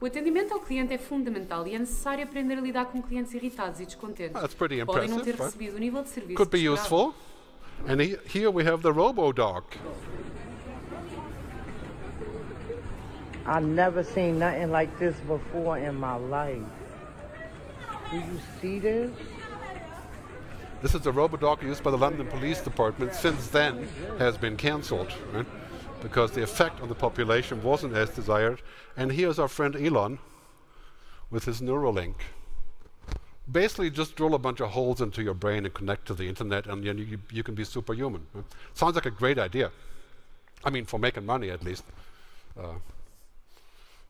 [0.00, 3.78] O atendimento ao cliente é fundamental e é necessário aprender a lidar com clientes irritados
[3.78, 4.32] e descontentes.
[4.40, 5.44] That's pretty Podem não ter impressive.
[5.44, 6.80] recebido o nível de serviço Could be esperado.
[6.82, 7.14] useful.
[7.86, 9.62] And he, here we have the RoboDog.
[13.46, 16.62] I've never seen nothing like this before in my life.
[18.10, 19.10] Do you see this?
[20.82, 23.14] This is the RoboDog used by the London Police Department.
[23.14, 23.86] Since then,
[24.18, 25.46] has been cancelled, right?
[26.02, 28.62] Because the effect on the population wasn't as desired.
[28.96, 30.18] And here's our friend Elon
[31.30, 32.14] with his Neuralink.
[33.50, 36.66] Basically, just drill a bunch of holes into your brain and connect to the internet,
[36.66, 38.26] and then you, you can be superhuman.
[38.32, 38.44] right?
[38.74, 39.70] Sounds like a great idea.
[40.64, 41.84] I mean, for making money at least.
[42.58, 42.74] Uh,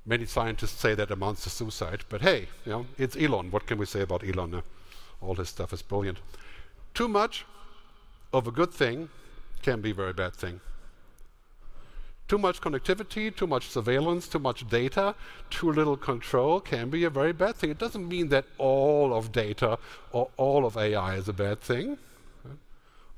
[0.06, 3.50] many scientists say that amounts to suicide, but hey, you know, it's Elon.
[3.50, 4.54] What can we say about Elon?
[4.54, 4.60] Uh,
[5.20, 6.18] all his stuff is brilliant.
[6.94, 7.44] Too much
[8.32, 9.08] of a good thing
[9.62, 10.60] can be a very bad thing.
[12.28, 15.16] Too much connectivity, too much surveillance, too much data,
[15.50, 17.70] too little control can be a very bad thing.
[17.70, 19.78] It doesn't mean that all of data
[20.12, 21.98] or all of AI is a bad thing.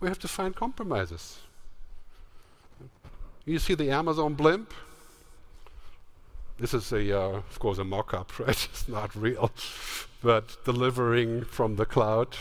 [0.01, 1.41] We have to find compromises.
[3.45, 4.73] You see the Amazon blimp?
[6.63, 8.69] This is a, uh, of course, a mock-up, right?
[8.71, 9.51] it's not real,
[10.23, 12.37] but delivering from the cloud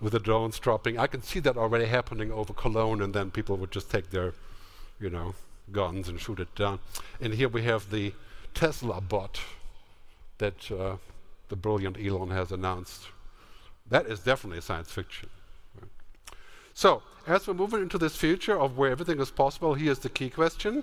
[0.00, 0.98] with the drones dropping.
[0.98, 4.32] I can see that already happening over Cologne, and then people would just take their,
[4.98, 5.34] you know,
[5.72, 6.78] guns and shoot it down.
[7.20, 8.14] And here we have the
[8.54, 9.40] Tesla bot
[10.38, 10.96] that uh,
[11.50, 13.08] the brilliant Elon has announced.
[13.90, 15.28] That is definitely science fiction.
[15.78, 15.90] right?
[16.72, 20.30] So, as we're moving into this future of where everything is possible, here's the key
[20.30, 20.82] question.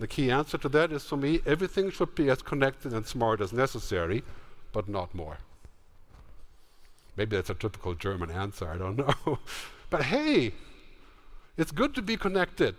[0.00, 3.42] The key answer to that is for me everything should be as connected and smart
[3.42, 4.24] as necessary,
[4.72, 5.36] but not more.
[7.16, 9.38] Maybe that's a typical German answer, I don't know.
[9.90, 10.54] but hey,
[11.58, 12.76] it's good to be connected,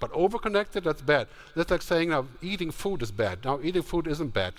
[0.00, 1.28] but over-connected, that's bad.
[1.54, 3.44] That's like saying now eating food is bad.
[3.44, 4.54] Now, eating food isn't bad,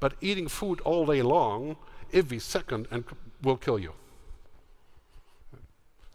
[0.00, 1.76] but eating food all day long,
[2.12, 3.04] every second, and
[3.40, 3.92] will kill you.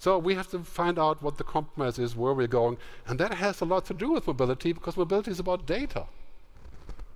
[0.06, 3.34] So we have to find out what the compromise is, where we're going, and that
[3.34, 6.06] has a lot to do with mobility because mobility is about data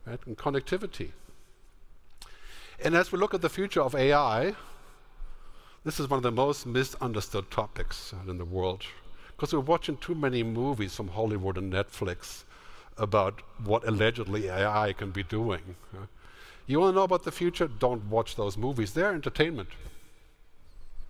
[0.07, 1.11] right, and connectivity.
[2.83, 4.55] And as we look at the future of AI,
[5.83, 8.85] this is one of the most misunderstood topics in the world
[9.35, 12.43] because we're watching too many movies from Hollywood and Netflix
[12.97, 15.75] about what allegedly AI can be doing.
[16.65, 17.67] You want to know about the future?
[17.67, 18.93] Don't watch those movies.
[18.93, 19.69] They're entertainment.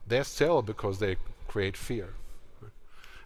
[0.05, 1.15] They sell because they
[1.49, 2.13] create fear.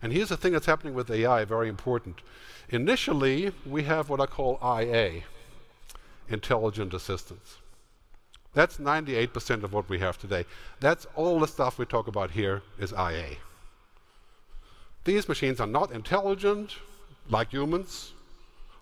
[0.02, 2.22] And here's the thing that's happening with AI, very important.
[2.70, 5.24] Initially, we have what I call IA,
[6.28, 7.58] intelligent assistance.
[8.54, 10.46] That's 98% of what we have today.
[10.80, 13.38] That's all the stuff we talk about here is IA.
[15.06, 16.78] These machines are not intelligent
[17.30, 18.14] like humans.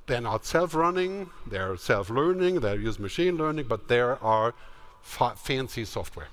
[0.07, 4.53] They're not self-running, they're self-learning, they use machine learning, but they are
[5.01, 6.27] fa- fancy software.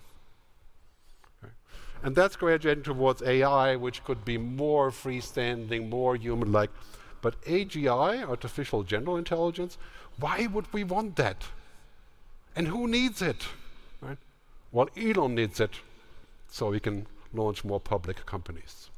[2.02, 6.70] And that's graduating towards AI, which could be more freestanding, more human-like.
[7.20, 9.76] But AGI, artificial general intelligence,
[10.18, 11.44] why would we want that?
[12.54, 13.44] And who needs it?
[14.00, 14.18] Right?
[14.70, 15.80] Well, Elon needs it
[16.48, 18.90] so we can launch more public companies.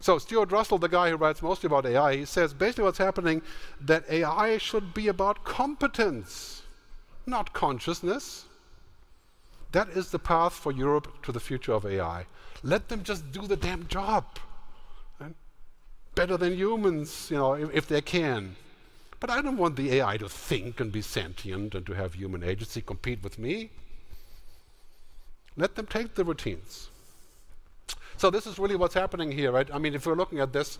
[0.00, 3.42] So Stuart Russell, the guy who writes mostly about AI, he says basically what's happening
[3.80, 6.62] that AI should be about competence,
[7.26, 8.45] not consciousness.
[9.76, 12.24] That is the path for Europe to the future of AI.
[12.62, 14.24] Let them just do the damn job.
[15.20, 15.34] right?
[16.14, 18.56] Better than humans, you know, if, if they can.
[19.20, 22.42] But I don't want the AI to think and be sentient and to have human
[22.42, 23.68] agency compete with me.
[25.58, 26.88] Let them take the routines.
[28.16, 29.68] So this is really what's happening here, right?
[29.70, 30.78] I mean, if we're looking at this,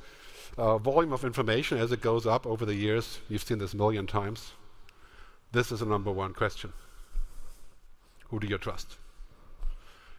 [0.57, 3.19] uh, volume of information as it goes up over the years.
[3.29, 4.53] You've seen this a million times.
[5.53, 6.73] This is the number one question.
[8.31, 8.97] Who do you trust?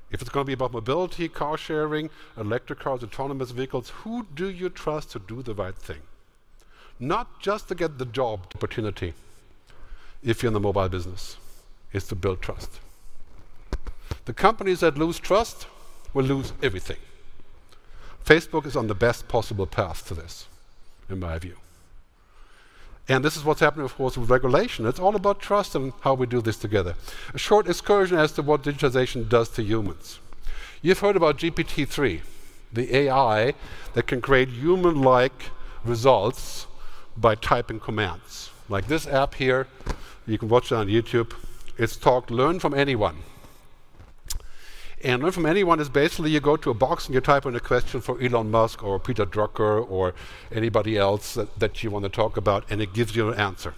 [0.10, 4.50] If it's going to be about mobility, car sharing, electric cars, autonomous vehicles, who do
[4.50, 6.02] you trust to do the right thing?
[7.00, 9.14] Not just to get the job opportunity,
[10.24, 11.38] if you're in the mobile business,
[11.92, 12.80] is to build trust.
[14.26, 15.68] The companies that lose trust
[16.14, 16.98] will lose everything.
[18.26, 20.48] Facebook is on the best possible path to this,
[21.10, 21.56] in my view.
[23.10, 24.86] And this is what's happening, of course, with regulation.
[24.86, 26.96] It's all about trust and how we do this together.
[27.34, 30.20] A short excursion as to what digitization does to humans.
[30.82, 32.22] You've heard about GPT-3,
[32.74, 33.54] the AI
[33.94, 35.52] that can create human-like
[35.86, 36.68] results
[37.16, 38.50] by typing commands.
[38.68, 39.68] Like this app here,
[40.26, 41.34] you can watch it on YouTube.
[41.78, 43.18] It's called Learn from Anyone.
[45.04, 47.56] And learn from anyone is basically you go to a box and you type in
[47.56, 50.16] a question for Elon Musk or Peter Drucker or
[50.52, 53.76] anybody else that, that you want to talk about, and it gives you an answer,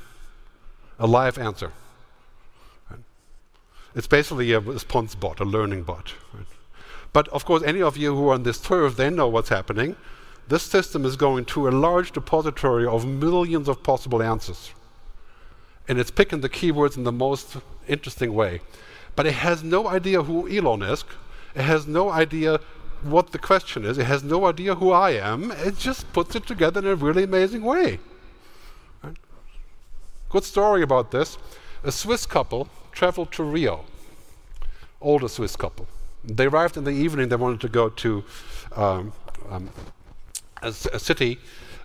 [0.97, 1.73] a live answer.
[2.89, 3.01] Right?
[3.95, 6.13] It's basically a response bot, a learning bot.
[6.33, 6.45] Right?
[7.11, 9.97] But of course, any of you who are on this turf, they know what's happening.
[10.47, 14.71] This system is going to a large depository of millions of possible answers.
[15.87, 18.61] And it's picking the keywords in the most interesting way
[19.19, 21.03] but it has no idea who Elon is.
[21.53, 22.61] It has no idea
[23.01, 23.97] what the question is.
[23.97, 25.51] It has no idea who I am.
[25.51, 27.99] It just puts it together in a really amazing way.
[30.29, 31.37] Good story about this.
[31.83, 33.83] A Swiss couple traveled to Rio,
[35.01, 35.85] older Swiss couple.
[36.23, 37.27] They arrived in the evening.
[37.27, 38.23] They wanted to go to
[38.73, 39.11] um,
[39.49, 39.69] um,
[40.61, 41.39] a, a, city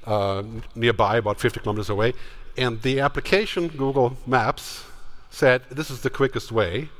[0.05, 0.44] uh,
[0.77, 2.12] nearby, about 50 kilometers away.
[2.57, 4.85] And the application, Google Maps,
[5.31, 6.90] said this is the quickest way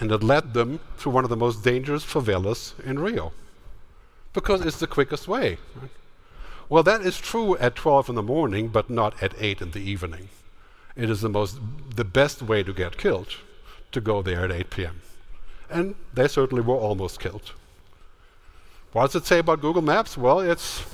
[0.00, 3.32] and it led them through one of the most dangerous favelas in Rio
[4.32, 5.58] because it's the quickest way.
[5.74, 5.90] Right?
[6.68, 9.80] Well, that is true at 12 in the morning, but not at 8 in the
[9.80, 10.28] evening.
[10.94, 11.58] It is the most,
[11.94, 13.36] the best way to get killed,
[13.92, 15.00] to go there at 8 p.m.
[15.70, 17.52] And they certainly were almost killed.
[18.92, 20.16] What does it say about Google Maps?
[20.16, 20.84] Well, it's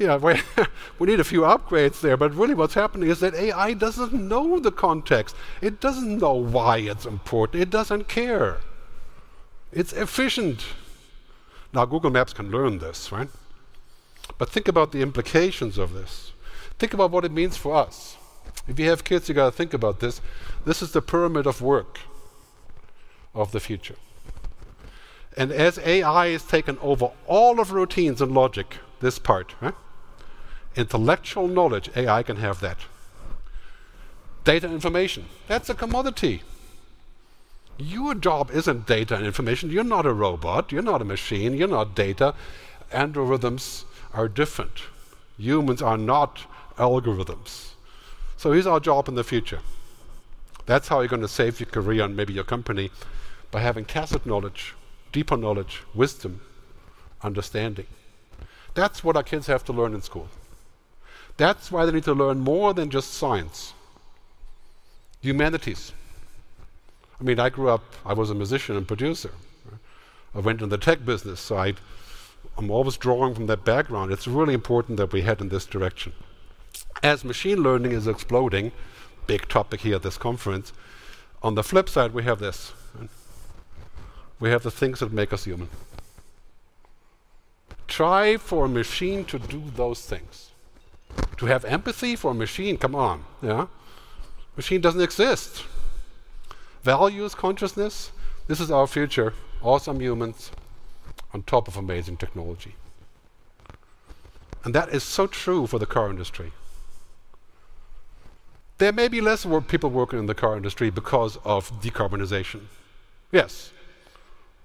[0.00, 0.16] yeah,
[0.98, 4.58] we, need a few upgrades there, but really what's happening is that AI doesn't know
[4.58, 5.36] the context.
[5.60, 7.62] It doesn't know why it's important.
[7.62, 8.56] It doesn't care.
[9.70, 10.64] It's efficient.
[11.74, 13.28] Now, Google Maps can learn this, right?
[14.38, 16.32] But think about the implications of this.
[16.78, 18.16] Think about what it means for us.
[18.66, 20.22] If you have kids, you got to think about this.
[20.64, 21.98] This is the pyramid of work
[23.34, 23.96] of the future.
[25.36, 29.74] And as AI has taken over all of routines and logic, this part, right?
[30.76, 32.78] Intellectual knowledge, AI can have that.
[34.44, 36.42] Data information, that's a commodity.
[37.80, 39.70] Your job isn't data and information.
[39.70, 40.70] You're not a robot.
[40.70, 41.54] You're not a machine.
[41.54, 42.34] You're not data.
[42.92, 44.82] Algorithms are different.
[45.38, 46.42] Humans are not
[46.76, 47.70] algorithms.
[48.36, 49.60] So here's our job in the future.
[50.66, 52.90] That's how you're going to save your career and maybe your company
[53.50, 54.74] by having tacit knowledge,
[55.10, 56.42] deeper knowledge, wisdom,
[57.22, 57.86] understanding.
[58.74, 60.28] That's what our kids have to learn in school.
[61.40, 63.72] That's why they need to learn more than just science.
[65.22, 65.94] Humanities.
[67.18, 69.30] I mean, I grew up, I was a musician and producer.
[70.34, 71.72] I went in the tech business, so I,
[72.58, 74.12] I'm always drawing from that background.
[74.12, 76.12] It's really important that we head in this direction.
[77.02, 78.70] As machine learning is exploding,
[79.26, 80.74] big topic here at this conference,
[81.42, 82.74] on the flip side, we have this.
[84.38, 85.70] We have the things that make us human.
[87.88, 90.49] Try for a machine to do those things.
[91.40, 93.68] To have empathy for a machine, come on, yeah?
[94.58, 95.64] Machine doesn't exist.
[96.82, 98.12] Values, consciousness,
[98.46, 99.32] this is our future.
[99.62, 100.50] Awesome humans
[101.32, 102.74] on top of amazing technology.
[104.64, 106.52] And that is so true for the car industry.
[108.76, 112.64] There may be less work people working in the car industry because of decarbonization.
[113.32, 113.70] Yes.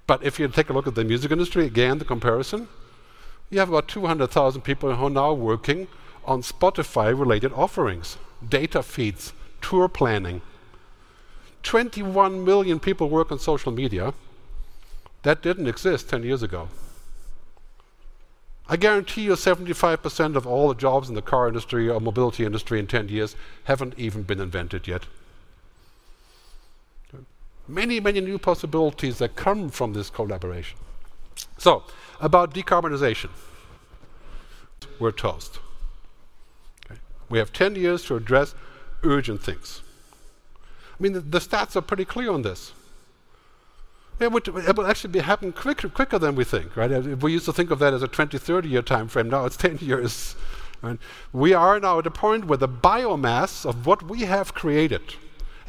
[0.08, 2.68] But if you take a look at the music industry, again, the comparison,
[3.50, 5.88] you have about 200,000 people who are now working
[6.26, 8.18] on Spotify related offerings,
[8.48, 10.42] data feeds, tour planning.
[11.64, 14.14] 21 million people work on social media.
[15.24, 16.70] That didn't exist 10 years ago.
[18.68, 22.80] I guarantee you 75% of all the jobs in the car industry or mobility industry
[22.80, 25.04] in 10 years haven't even been invented yet.
[27.68, 30.78] Many, many new possibilities that come from this collaboration.
[31.58, 31.84] So,
[32.20, 33.30] about decarbonization.
[35.00, 35.60] We're toast.
[37.36, 38.56] We have 10 years to address
[39.04, 39.82] urgent things.
[40.58, 42.72] I mean, the, the stats are pretty clear on this.
[44.22, 46.90] It, would, it will actually be happen quicker, quicker than we think, right?
[47.22, 49.30] We used to think of that as a 20, 30 year time frame.
[49.30, 50.38] Now it's 10 years.
[50.82, 50.98] Right?
[51.34, 55.16] We are now at a point where the biomass of what we have created,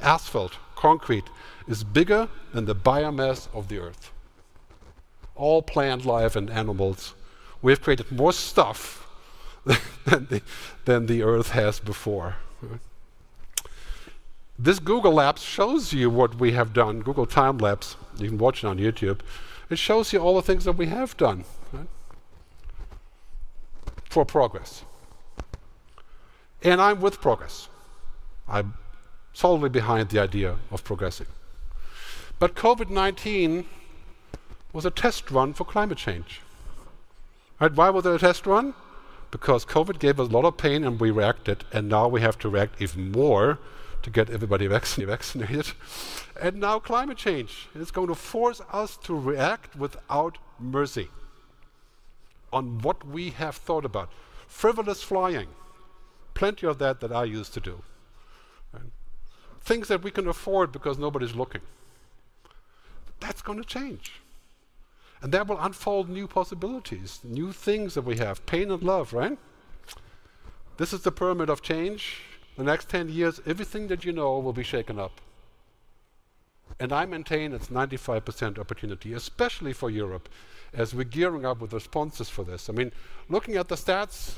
[0.01, 1.29] asphalt, concrete,
[1.67, 4.13] is bigger than the biomass of the earth.
[5.35, 7.15] All plant life and animals.
[7.61, 9.06] We have created more stuff
[10.05, 10.43] than, the,
[10.85, 12.37] than the earth has before.
[14.59, 17.97] This Google Labs shows you what we have done, Google Time Lapse.
[18.17, 19.21] You can watch it on YouTube.
[19.69, 21.89] It shows you all the things that we have done right?
[24.09, 24.85] for progress.
[26.63, 27.69] And I'm with progress.
[28.49, 28.75] I'm
[29.35, 31.27] solidly behind the idea of progressing.
[32.39, 33.67] But COVID 19
[34.73, 36.41] was a test run for climate change.
[37.61, 37.73] Right?
[37.73, 38.75] Why was it a test run?
[39.31, 42.39] Because COVID gave us a lot of pain and we reacted, and now we have
[42.39, 43.59] to react even more
[44.03, 45.73] to get everybody vaccinated.
[46.41, 51.09] and now climate change is going to force us to react without mercy
[52.53, 54.11] on what we have thought about.
[54.47, 55.49] Frivolous flying,
[56.35, 57.83] plenty of that that I used to do.
[59.61, 61.63] Things that we can afford because nobody's looking.
[63.19, 64.13] That's going to change.
[65.23, 68.45] And that will unfold new possibilities, new things that we have.
[68.47, 69.39] Pain and love, right?
[70.77, 72.21] This is the pyramid of change.
[72.57, 75.21] The next 10 years, everything that you know will be shaken up.
[76.79, 80.29] And I maintain it's 95% opportunity, especially for Europe,
[80.75, 82.69] as we're gearing up with responses for this.
[82.69, 82.93] I mean,
[83.29, 84.35] looking at the stats,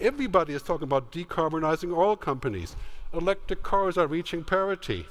[0.00, 2.76] everybody is talking about decarbonizing oil companies.
[3.12, 5.06] Electric cars are reaching parity.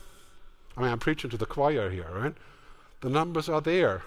[0.78, 2.36] I mean, I'm preaching to the choir here, right?
[3.02, 4.04] The numbers are there.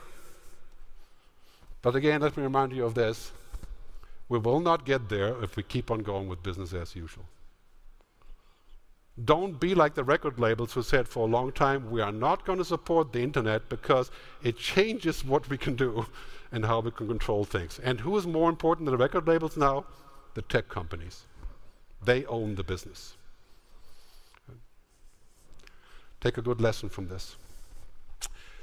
[1.82, 3.32] But again, let me remind you of this.
[4.28, 7.24] We will not get there if we keep on going with business as usual.
[9.22, 12.46] Don't be like the record labels who said for a long time, we are not
[12.46, 14.10] going to support the internet because
[14.42, 16.06] it changes what we can do
[16.52, 17.78] and how we can control things.
[17.82, 19.84] And who is more important than the record labels now?
[20.34, 21.24] The tech companies.
[22.02, 23.16] They own the business.
[26.20, 27.36] Take a good lesson from this.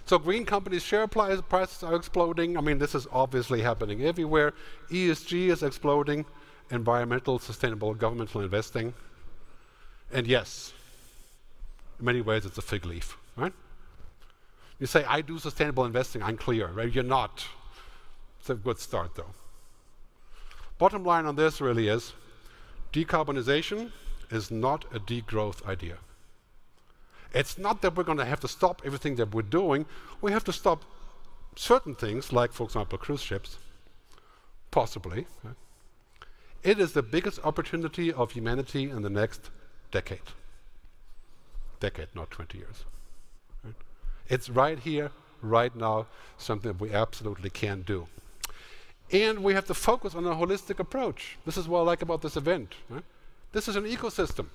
[0.10, 2.58] So green companies' share prices are exploding.
[2.58, 4.56] I mean, this is obviously happening everywhere.
[4.90, 6.26] ESG is exploding,
[6.72, 8.96] environmental, sustainable governmental investing.
[10.12, 10.74] And yes,
[12.00, 13.54] in many ways it's a fig leaf, right?
[14.80, 16.92] You say, I do sustainable investing, I'm clear, right?
[16.92, 17.46] You're not.
[18.40, 19.36] It's a good start, though.
[20.80, 22.14] Bottom line on this really is
[22.92, 23.92] decarbonization
[24.32, 25.98] is not a degrowth idea.
[27.34, 29.86] It's not that we're going to have to stop everything that we're doing.
[30.22, 30.84] We have to stop
[31.56, 33.58] certain things, like, for example, cruise ships,
[34.72, 35.28] possibly.
[36.64, 39.50] It is the biggest opportunity of humanity in the next
[39.92, 40.22] decade.
[41.80, 42.86] Decade, not 20 years.
[44.28, 45.12] It's right here,
[45.42, 46.08] right now,
[46.38, 48.08] something that we absolutely can do.
[49.12, 51.38] And we have to focus on a holistic approach.
[51.46, 52.76] This is what I like about this event.
[53.52, 54.48] This is an ecosystem.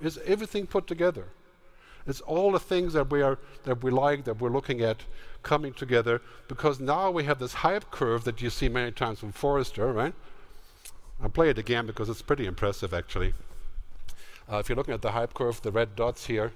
[0.00, 1.26] It's everything put together.
[2.10, 5.04] It's all the things that we are that we like, that we're looking at
[5.42, 9.32] coming together, because now we have this hype curve that you see many times from
[9.32, 10.12] Forrester, right?
[11.22, 13.32] I'll play it again because it's pretty impressive actually.
[14.50, 16.52] Uh, if you're looking at the hype curve, the red dots here,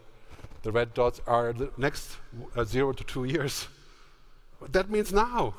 [0.62, 2.16] the red dots are the next
[2.56, 3.68] uh, zero to two years.
[4.70, 5.54] That means now.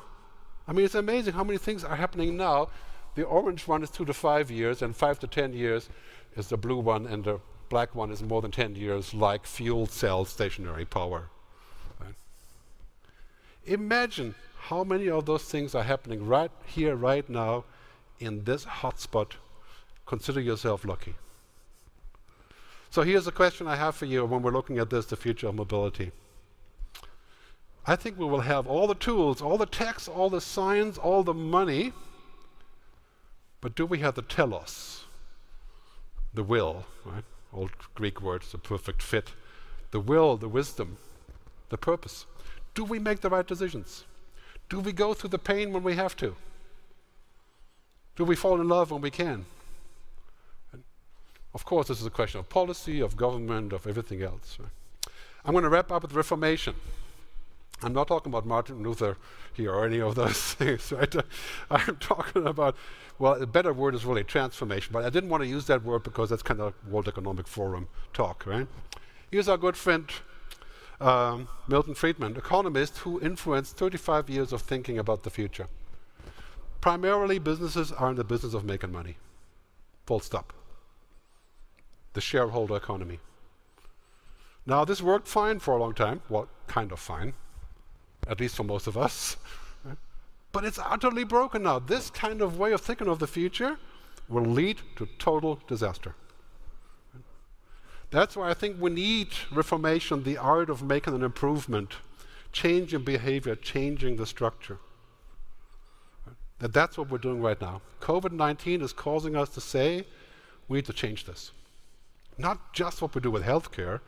[0.68, 2.68] I mean, it's amazing how many things are happening now.
[3.14, 5.88] The orange one is two to five years, and five to ten years
[6.36, 9.86] is the blue one, and the black one is more than 10 years, like fuel
[9.86, 11.28] cell stationary power.
[12.00, 12.14] Right?
[13.64, 17.64] Imagine how many of those things are happening right here, right now,
[18.18, 19.32] in this hotspot.
[20.06, 21.14] Consider yourself lucky.
[22.90, 25.48] So here's a question I have for you when we're looking at this the future
[25.48, 26.12] of mobility.
[27.86, 31.22] I think we will have all the tools, all the text, all the science, all
[31.22, 31.92] the money,
[33.60, 35.04] but do we have the telos,
[36.34, 37.24] the will, right?
[37.56, 39.32] Old Greek words, the perfect fit,
[39.90, 40.98] the will, the wisdom,
[41.70, 42.26] the purpose.
[42.74, 44.04] Do we make the right decisions?
[44.68, 46.36] Do we go through the pain when we have to?
[48.16, 49.46] Do we fall in love when we can?
[51.54, 54.58] Of course, this is a question of policy, of government, of everything else.
[55.44, 56.74] I'm going to wrap up with Reformation.
[57.82, 59.16] I'm not talking about Martin Luther
[59.52, 61.14] here or any of those things, right?
[61.70, 62.76] I'm talking about,
[63.18, 66.02] well, a better word is really transformation, but I didn't want to use that word
[66.02, 68.66] because that's kind of World Economic Forum talk, right?
[69.30, 70.10] Here's our good friend
[70.98, 75.66] um, Milton Friedman, economist who influenced 35 years of thinking about the future.
[76.80, 79.16] Primarily, businesses are in the business of making money.
[80.06, 80.52] Full stop
[82.16, 83.20] the shareholder economy.
[84.64, 86.22] Now, this worked fine for a long time.
[86.30, 87.34] Well, kind of fine.
[88.28, 89.36] At least for most of us.
[90.52, 91.78] But it's utterly broken now.
[91.78, 93.78] This kind of way of thinking of the future
[94.28, 96.14] will lead to total disaster.
[98.10, 101.96] That's why I think we need reformation, the art of making an improvement,
[102.52, 104.78] changing behavior, changing the structure.
[106.60, 107.82] And that's what we're doing right now.
[108.00, 110.06] COVID 19 is causing us to say
[110.68, 111.52] we need to change this.
[112.38, 114.00] Not just what we do with healthcare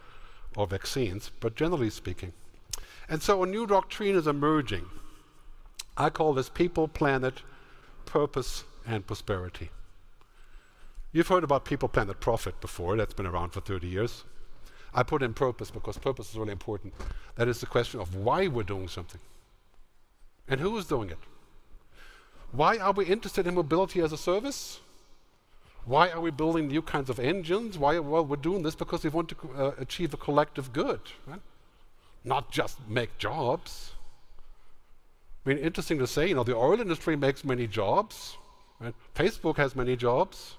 [0.57, 2.33] or vaccines, but generally speaking.
[3.09, 4.87] And so a new doctrine is emerging.
[5.97, 7.43] I call this people, planet,
[8.05, 9.71] purpose, and prosperity.
[11.13, 12.97] You've heard about people, planet, profit before.
[12.97, 14.25] That's been around for 30 years.
[14.95, 16.95] I put in purpose because purpose is really important.
[17.37, 19.21] That is the question of why we're doing something
[20.49, 21.19] and who is doing it.
[22.53, 24.81] Why are we interested in mobility as a service?
[25.85, 27.79] Why are we building new kinds of engines?
[27.79, 27.99] Why?
[27.99, 31.41] Well, we're doing this because we want to uh, achieve a collective good, right?
[32.29, 33.93] Not just make jobs.
[35.47, 38.37] I mean, interesting to say, you know, the oil industry makes many jobs.
[38.81, 38.95] Right?
[39.15, 40.59] Facebook has many jobs.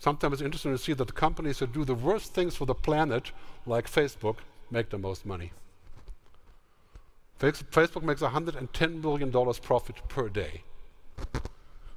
[0.00, 2.74] Sometimes it's interesting to see that the companies that do the worst things for the
[2.74, 3.30] planet,
[3.66, 4.38] like Facebook,
[4.72, 5.52] make the most money.
[7.38, 9.30] Facebook makes $110 million
[9.62, 10.62] profit per day.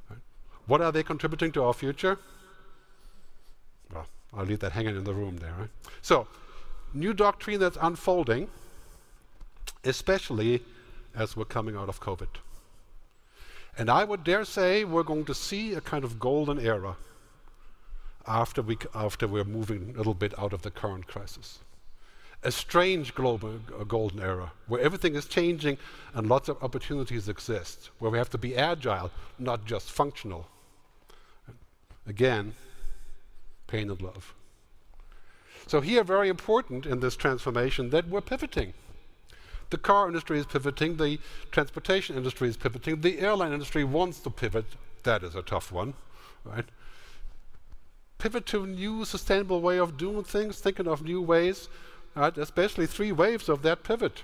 [0.09, 0.19] Right?
[0.67, 2.19] What are they contributing to our future?
[3.91, 4.05] Well,
[4.35, 5.55] I'll leave that hanging in the room there.
[5.57, 5.69] Right?
[6.03, 6.27] So,
[6.93, 8.47] new doctrine that's unfolding,
[9.83, 10.63] especially
[11.15, 12.27] as we're coming out of COVID.
[13.77, 16.97] And I would dare say we're going to see a kind of golden era
[18.27, 21.59] after, we, after we're moving a little bit out of the current crisis.
[22.43, 25.77] A strange global golden era where everything is changing
[26.13, 30.47] and lots of opportunities exist, where we have to be agile, not just functional.
[32.07, 32.53] Again,
[33.67, 34.33] pain and love.
[35.69, 38.73] So, here, very important in this transformation that we're pivoting.
[39.69, 41.19] The car industry is pivoting, the
[41.51, 44.65] transportation industry is pivoting, the airline industry wants to pivot.
[45.03, 45.93] That is a tough one,
[46.43, 46.65] right?
[48.17, 51.69] pivot to a new sustainable way of doing things, thinking of new ways,
[52.15, 52.35] right?
[52.35, 54.23] especially three waves of that pivot.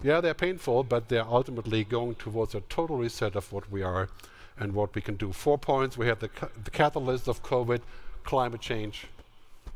[0.00, 4.08] Yeah, they're painful, but they're ultimately going towards a total reset of what we are
[4.56, 5.32] and what we can do.
[5.32, 7.80] Four points we have the, ca the catalyst of COVID,
[8.22, 9.08] climate change,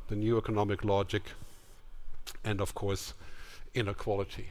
[0.08, 1.22] the new economic logic,
[2.44, 3.14] and of course,
[3.74, 4.50] inequality.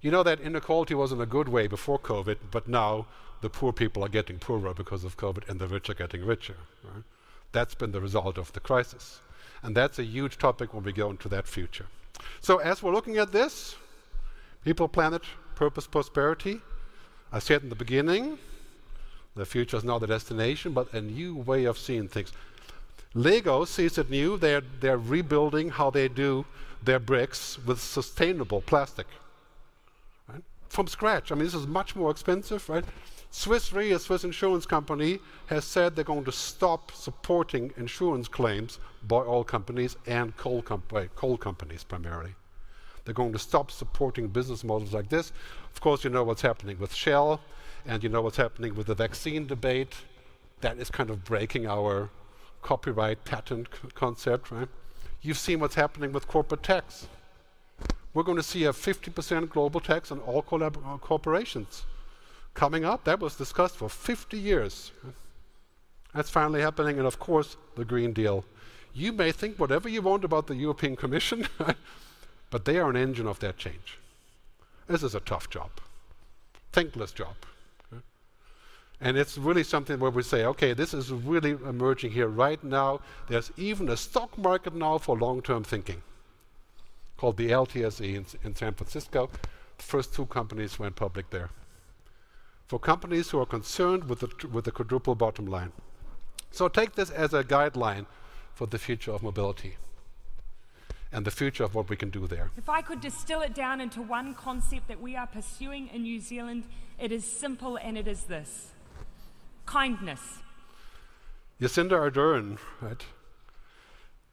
[0.00, 3.06] You know that inequality was in a good way before COVID, but now
[3.40, 6.56] the poor people are getting poorer because of COVID and the rich are getting richer.
[6.82, 7.04] Right?
[7.52, 9.20] That's been the result of the crisis.
[9.62, 11.86] And that's a huge topic when we go into that future.
[12.40, 13.76] So, as we're looking at this,
[14.64, 15.22] people, planet,
[15.54, 16.60] purpose, prosperity,
[17.30, 18.38] I said in the beginning,
[19.34, 22.32] the future is not the destination, but a new way of seeing things.
[23.14, 24.36] Lego sees it new.
[24.36, 26.44] They're, they're rebuilding how they do
[26.82, 29.06] their bricks with sustainable plastic.
[30.28, 30.42] Right?
[30.68, 31.30] From scratch.
[31.30, 32.84] I mean, this is much more expensive, right?
[33.30, 38.78] Swiss Re, a Swiss insurance company, has said they're going to stop supporting insurance claims
[39.04, 42.34] by oil companies and coal, comp coal companies primarily.
[43.04, 45.32] They're going to stop supporting business models like this.
[45.72, 47.40] Of course, you know what's happening with Shell,
[47.86, 49.94] and you know what's happening with the vaccine debate.
[50.60, 52.10] That is kind of breaking our
[52.62, 54.68] copyright patent concept, right?
[55.20, 57.06] You've seen what's happening with corporate tax.
[58.14, 61.84] We're going to see a 50% global tax on all uh, corporations
[62.54, 63.04] coming up.
[63.04, 64.92] That was discussed for 50 years.
[66.14, 68.44] That's finally happening, and of course, the Green Deal.
[68.92, 71.48] You may think whatever you want about the European Commission,
[72.50, 73.98] but they are an engine of that change.
[74.86, 75.70] This is a tough job,
[76.72, 77.36] thankless job.
[79.02, 83.00] And it's really something where we say, okay, this is really emerging here right now.
[83.28, 86.02] There's even a stock market now for long term thinking
[87.16, 89.28] called the LTSE in, in San Francisco.
[89.76, 91.50] The first two companies went public there
[92.72, 95.72] for companies who are concerned with the, with the quadruple bottom line.
[96.52, 98.06] So take this as a guideline
[98.54, 99.76] for the future of mobility
[101.12, 102.50] and the future of what we can do there.
[102.56, 106.18] If I could distill it down into one concept that we are pursuing in New
[106.18, 106.64] Zealand,
[106.98, 108.70] it is simple and it is this
[109.66, 110.20] kindness.
[111.60, 113.04] Jacinda Ardern, right?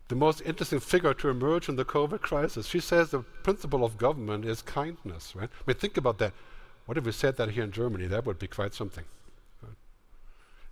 [0.07, 2.65] The most interesting figure to emerge in the COVID crisis.
[2.65, 5.49] She says the principle of government is kindness, right?
[5.51, 6.33] I mean, think about that.
[6.87, 8.07] What if we said that here in Germany?
[8.07, 9.03] That would be quite something.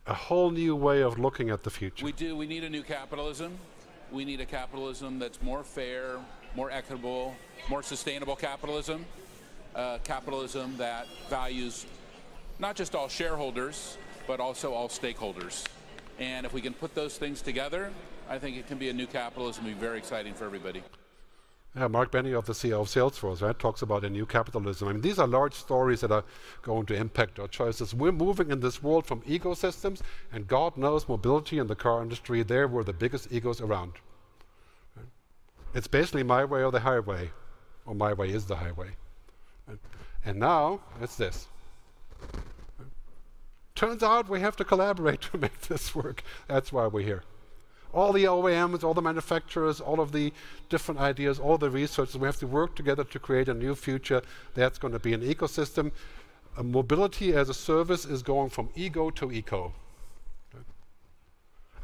[0.08, 2.04] A whole new way of looking at the future.
[2.04, 2.36] We do.
[2.36, 3.60] We need a new capitalism.
[4.12, 6.18] We need a capitalism that's more fair,
[6.56, 7.36] more equitable,
[7.70, 9.06] more sustainable capitalism.
[9.76, 11.86] Uh, capitalism that values
[12.58, 15.66] not just all shareholders, but also all stakeholders.
[16.20, 17.92] And if we can put those things together,
[18.30, 20.84] I think it can be a new capitalism, be very exciting for everybody.
[21.76, 24.88] Yeah, Mark Benioff, the CEO of Salesforce, right, talks about a new capitalism.
[24.88, 26.24] I mean, these are large stories that are
[26.64, 27.94] going to impact our choices.
[27.94, 30.02] We're moving in this world from ecosystems,
[30.32, 33.94] and God knows mobility in the car industry, there were the biggest egos around.
[34.96, 35.06] Right?
[35.76, 37.30] It's basically my way or the highway,
[37.86, 38.96] or my way is the highway.
[39.68, 39.78] Right?
[40.26, 41.48] And now, it's this.
[43.78, 46.24] Turns out we have to collaborate to make this work.
[46.48, 47.24] That's why we're here
[47.94, 50.32] all the OEMs, all the manufacturers, all of the
[50.70, 54.22] different ideas, all the researchers, we have to work together to create a new future
[54.54, 55.92] that's going to be an ecosystem.
[56.62, 59.74] Mobility as a service is going from ego to eco.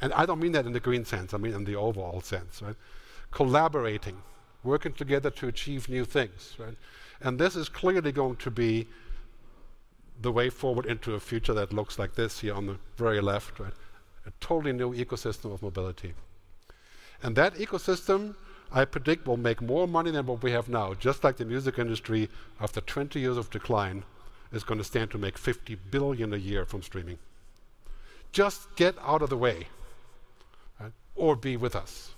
[0.02, 2.62] And I don't mean that in the green sense, I mean in the overall sense,
[2.62, 2.76] right?
[3.32, 4.18] Collaborating,
[4.64, 6.76] working together to achieve new things, right?
[7.22, 8.88] And this is clearly going to be
[10.22, 13.60] the way forward into a future that looks like this here on the very left,
[13.60, 13.74] right?
[14.26, 16.14] a totally new ecosystem of mobility.
[17.22, 18.36] And that ecosystem,
[18.72, 21.80] I predict, will make more money than what we have now, just like the music
[21.80, 24.04] industry, after 20 years of decline,
[24.52, 27.18] is going to stand to make 50 billion a year from streaming.
[28.32, 29.68] Just get out of the way,
[30.80, 30.92] right?
[31.16, 32.12] or be with us.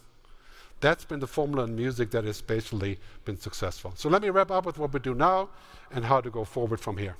[0.81, 3.93] That's been the formula in music that has basically been successful.
[3.95, 5.49] So let me wrap up with what we do now
[5.91, 7.15] and how to go forward from here.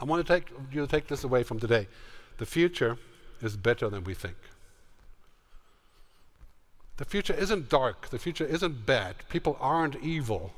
[0.00, 1.88] I want to take you to take this away from today.
[2.38, 2.98] The future
[3.42, 4.36] is better than we think.
[6.98, 8.08] The future isn't dark.
[8.08, 9.16] The future isn't bad.
[9.28, 10.52] People aren't evil.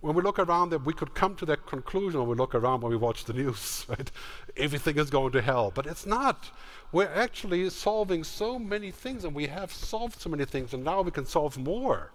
[0.00, 2.90] When we look around, we could come to that conclusion when we look around when
[2.90, 3.84] we watch the news.
[3.88, 4.10] Right?
[4.56, 6.50] Everything is going to hell, but it's not.
[6.90, 11.02] We're actually solving so many things, and we have solved so many things, and now
[11.02, 12.12] we can solve more.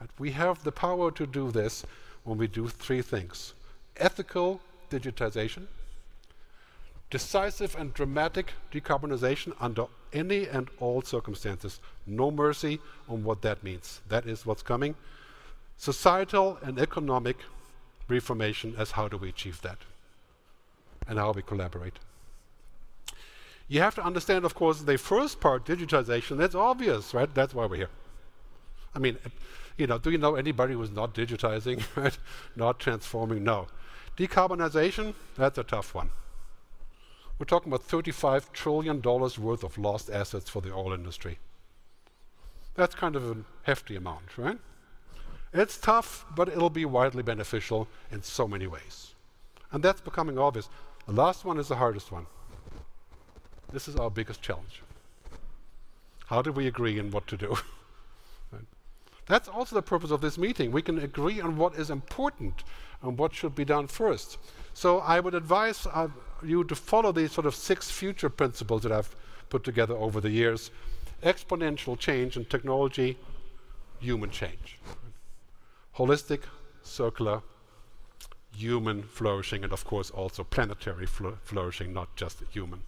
[0.00, 0.10] Right?
[0.18, 1.84] We have the power to do this
[2.24, 3.54] when we do three things:
[3.96, 4.60] ethical
[4.90, 5.66] digitization,
[7.10, 11.80] decisive and dramatic decarbonization under any and all circumstances.
[12.06, 14.00] No mercy on what that means.
[14.08, 14.94] That is what's coming.
[15.76, 17.36] Societal and economic
[18.08, 19.78] reformation as how do we achieve that
[21.08, 21.98] and how we collaborate.
[23.68, 27.32] You have to understand, of course, the first part, digitization, that's obvious, right?
[27.34, 27.90] That's why we're here.
[28.94, 29.18] I mean,
[29.76, 32.16] you know, do you know anybody who's not digitizing, right?
[32.54, 33.42] Not transforming?
[33.44, 33.66] No.
[34.16, 36.10] Decarbonization, that's a tough one.
[37.38, 41.38] We're talking about $35 trillion worth of lost assets for the oil industry.
[42.74, 44.58] That's kind of a hefty amount, right?
[45.52, 49.14] It's tough, but it'll be widely beneficial in so many ways.
[49.70, 50.68] And that's becoming obvious.
[51.06, 52.26] The last one is the hardest one.
[53.72, 54.82] This is our biggest challenge.
[56.26, 57.50] How do we agree on what to do?
[58.52, 58.64] right?
[59.26, 60.72] That's also the purpose of this meeting.
[60.72, 62.64] We can agree on what is important
[63.02, 64.38] and what should be done first.
[64.74, 66.08] So I would advise uh,
[66.42, 69.14] you to follow these sort of six future principles that I've
[69.48, 70.70] put together over the years.
[71.22, 73.16] Exponential change in technology,
[74.00, 74.78] human change.
[75.96, 76.42] Holistic,
[76.82, 77.42] circular,
[78.54, 82.82] human flourishing, and of course also planetary flourishing, not just human.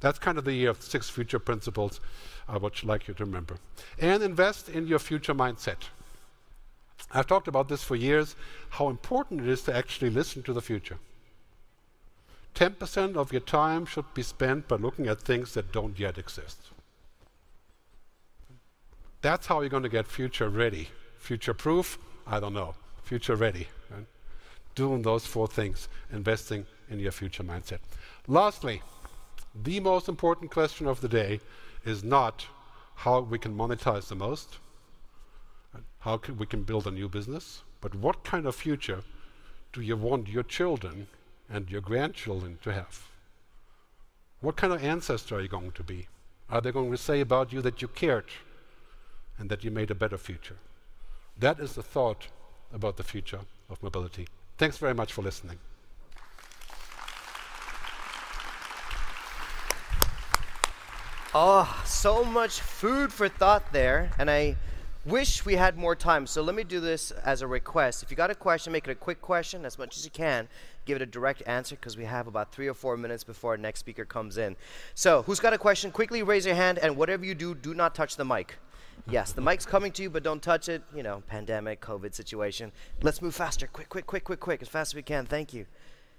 [0.00, 2.00] That's kind of the uh, six future principles
[2.48, 3.56] I would like you to remember.
[3.98, 5.88] And invest in your future mindset.
[7.12, 8.36] I've talked about this for years,
[8.70, 10.98] how important it is to actually listen to the future.
[12.54, 16.58] 10% of your time should be spent by looking at things that don't yet exist.
[19.22, 20.88] That's how you're going to get future ready.
[21.18, 21.98] Future proof?
[22.26, 22.74] I don't know.
[23.02, 23.68] Future ready.
[23.90, 24.06] Right?
[24.74, 27.78] Doing those four things, investing in your future mindset.
[28.26, 28.82] Lastly,
[29.54, 31.40] the most important question of the day
[31.84, 32.46] is not
[32.94, 34.58] how we can monetize the most,
[36.00, 39.02] how can we can build a new business, but what kind of future
[39.72, 41.06] do you want your children
[41.48, 43.06] and your grandchildren to have?
[44.40, 46.08] What kind of ancestor are you going to be?
[46.48, 48.24] Are they going to say about you that you cared
[49.38, 50.56] and that you made a better future?
[51.38, 52.28] That is the thought
[52.72, 54.26] about the future of mobility.
[54.56, 55.58] Thanks very much for listening.
[61.32, 64.10] Oh, so much food for thought there.
[64.18, 64.56] And I
[65.04, 66.26] wish we had more time.
[66.26, 68.02] So let me do this as a request.
[68.02, 70.48] If you got a question, make it a quick question as much as you can
[70.90, 73.56] give it a direct answer because we have about three or four minutes before our
[73.56, 74.56] next speaker comes in.
[74.94, 75.90] So, who's got a question?
[75.90, 78.58] Quickly raise your hand, and whatever you do, do not touch the mic.
[79.08, 80.82] Yes, the mic's coming to you, but don't touch it.
[80.94, 82.72] You know, pandemic, COVID situation.
[83.02, 83.66] Let's move faster.
[83.66, 85.26] Quick, quick, quick, quick, quick, as fast as we can.
[85.26, 85.66] Thank you.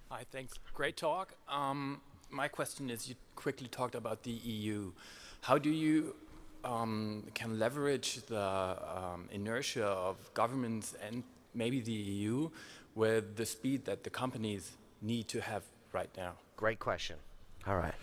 [0.10, 0.54] Hi, thanks.
[0.74, 1.36] Great talk.
[1.50, 4.94] Um, my question is you quickly talked about the EU.
[5.42, 6.16] How do you
[6.64, 12.50] um, can leverage the um, inertia of governments and maybe the EU
[12.96, 16.34] with the speed that the companies need to have right now?
[16.58, 17.18] Great question.
[17.68, 17.94] All right.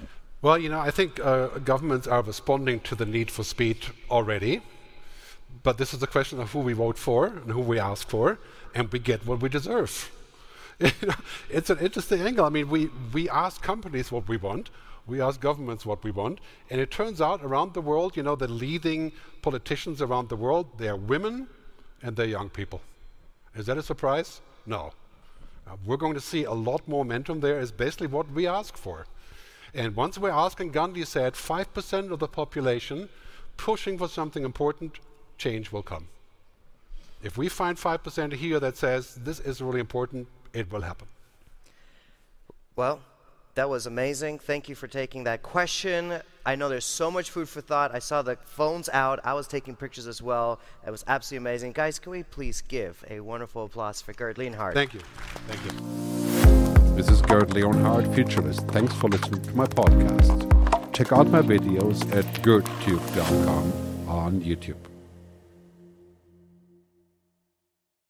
[0.40, 3.78] Well, you know, I think uh, governments are responding to the need for speed
[4.10, 4.62] already.
[5.62, 8.38] but this is a question of who we vote for and who we ask for,
[8.74, 10.10] and we get what we deserve.
[11.50, 12.44] it's an interesting angle.
[12.44, 14.70] I mean, we, we ask companies what we want,
[15.08, 16.40] we ask governments what we want,
[16.70, 20.66] and it turns out around the world, you know, the leading politicians around the world,
[20.78, 21.48] they're women
[22.02, 22.80] and they're young people.
[23.54, 24.40] Is that a surprise?
[24.66, 24.92] No.
[25.66, 28.76] Uh, we're going to see a lot more momentum there, is basically what we ask
[28.76, 29.06] for.
[29.74, 33.08] And once we're asking, Gandhi said, 5% of the population
[33.56, 34.98] pushing for something important,
[35.36, 36.08] change will come.
[37.22, 41.08] If we find 5% here that says this is really important, it will happen.
[42.76, 43.00] Well,
[43.58, 44.38] that was amazing.
[44.38, 46.20] Thank you for taking that question.
[46.46, 47.92] I know there's so much food for thought.
[47.92, 49.18] I saw the phones out.
[49.24, 50.60] I was taking pictures as well.
[50.86, 51.72] It was absolutely amazing.
[51.72, 54.74] Guys, can we please give a wonderful applause for Gerd Leonhard?
[54.74, 55.00] Thank you.
[55.48, 56.94] Thank you.
[56.94, 58.60] This is Gerd Leonhard, Futurist.
[58.68, 60.94] Thanks for listening to my podcast.
[60.94, 64.87] Check out my videos at gerdtube.com on YouTube.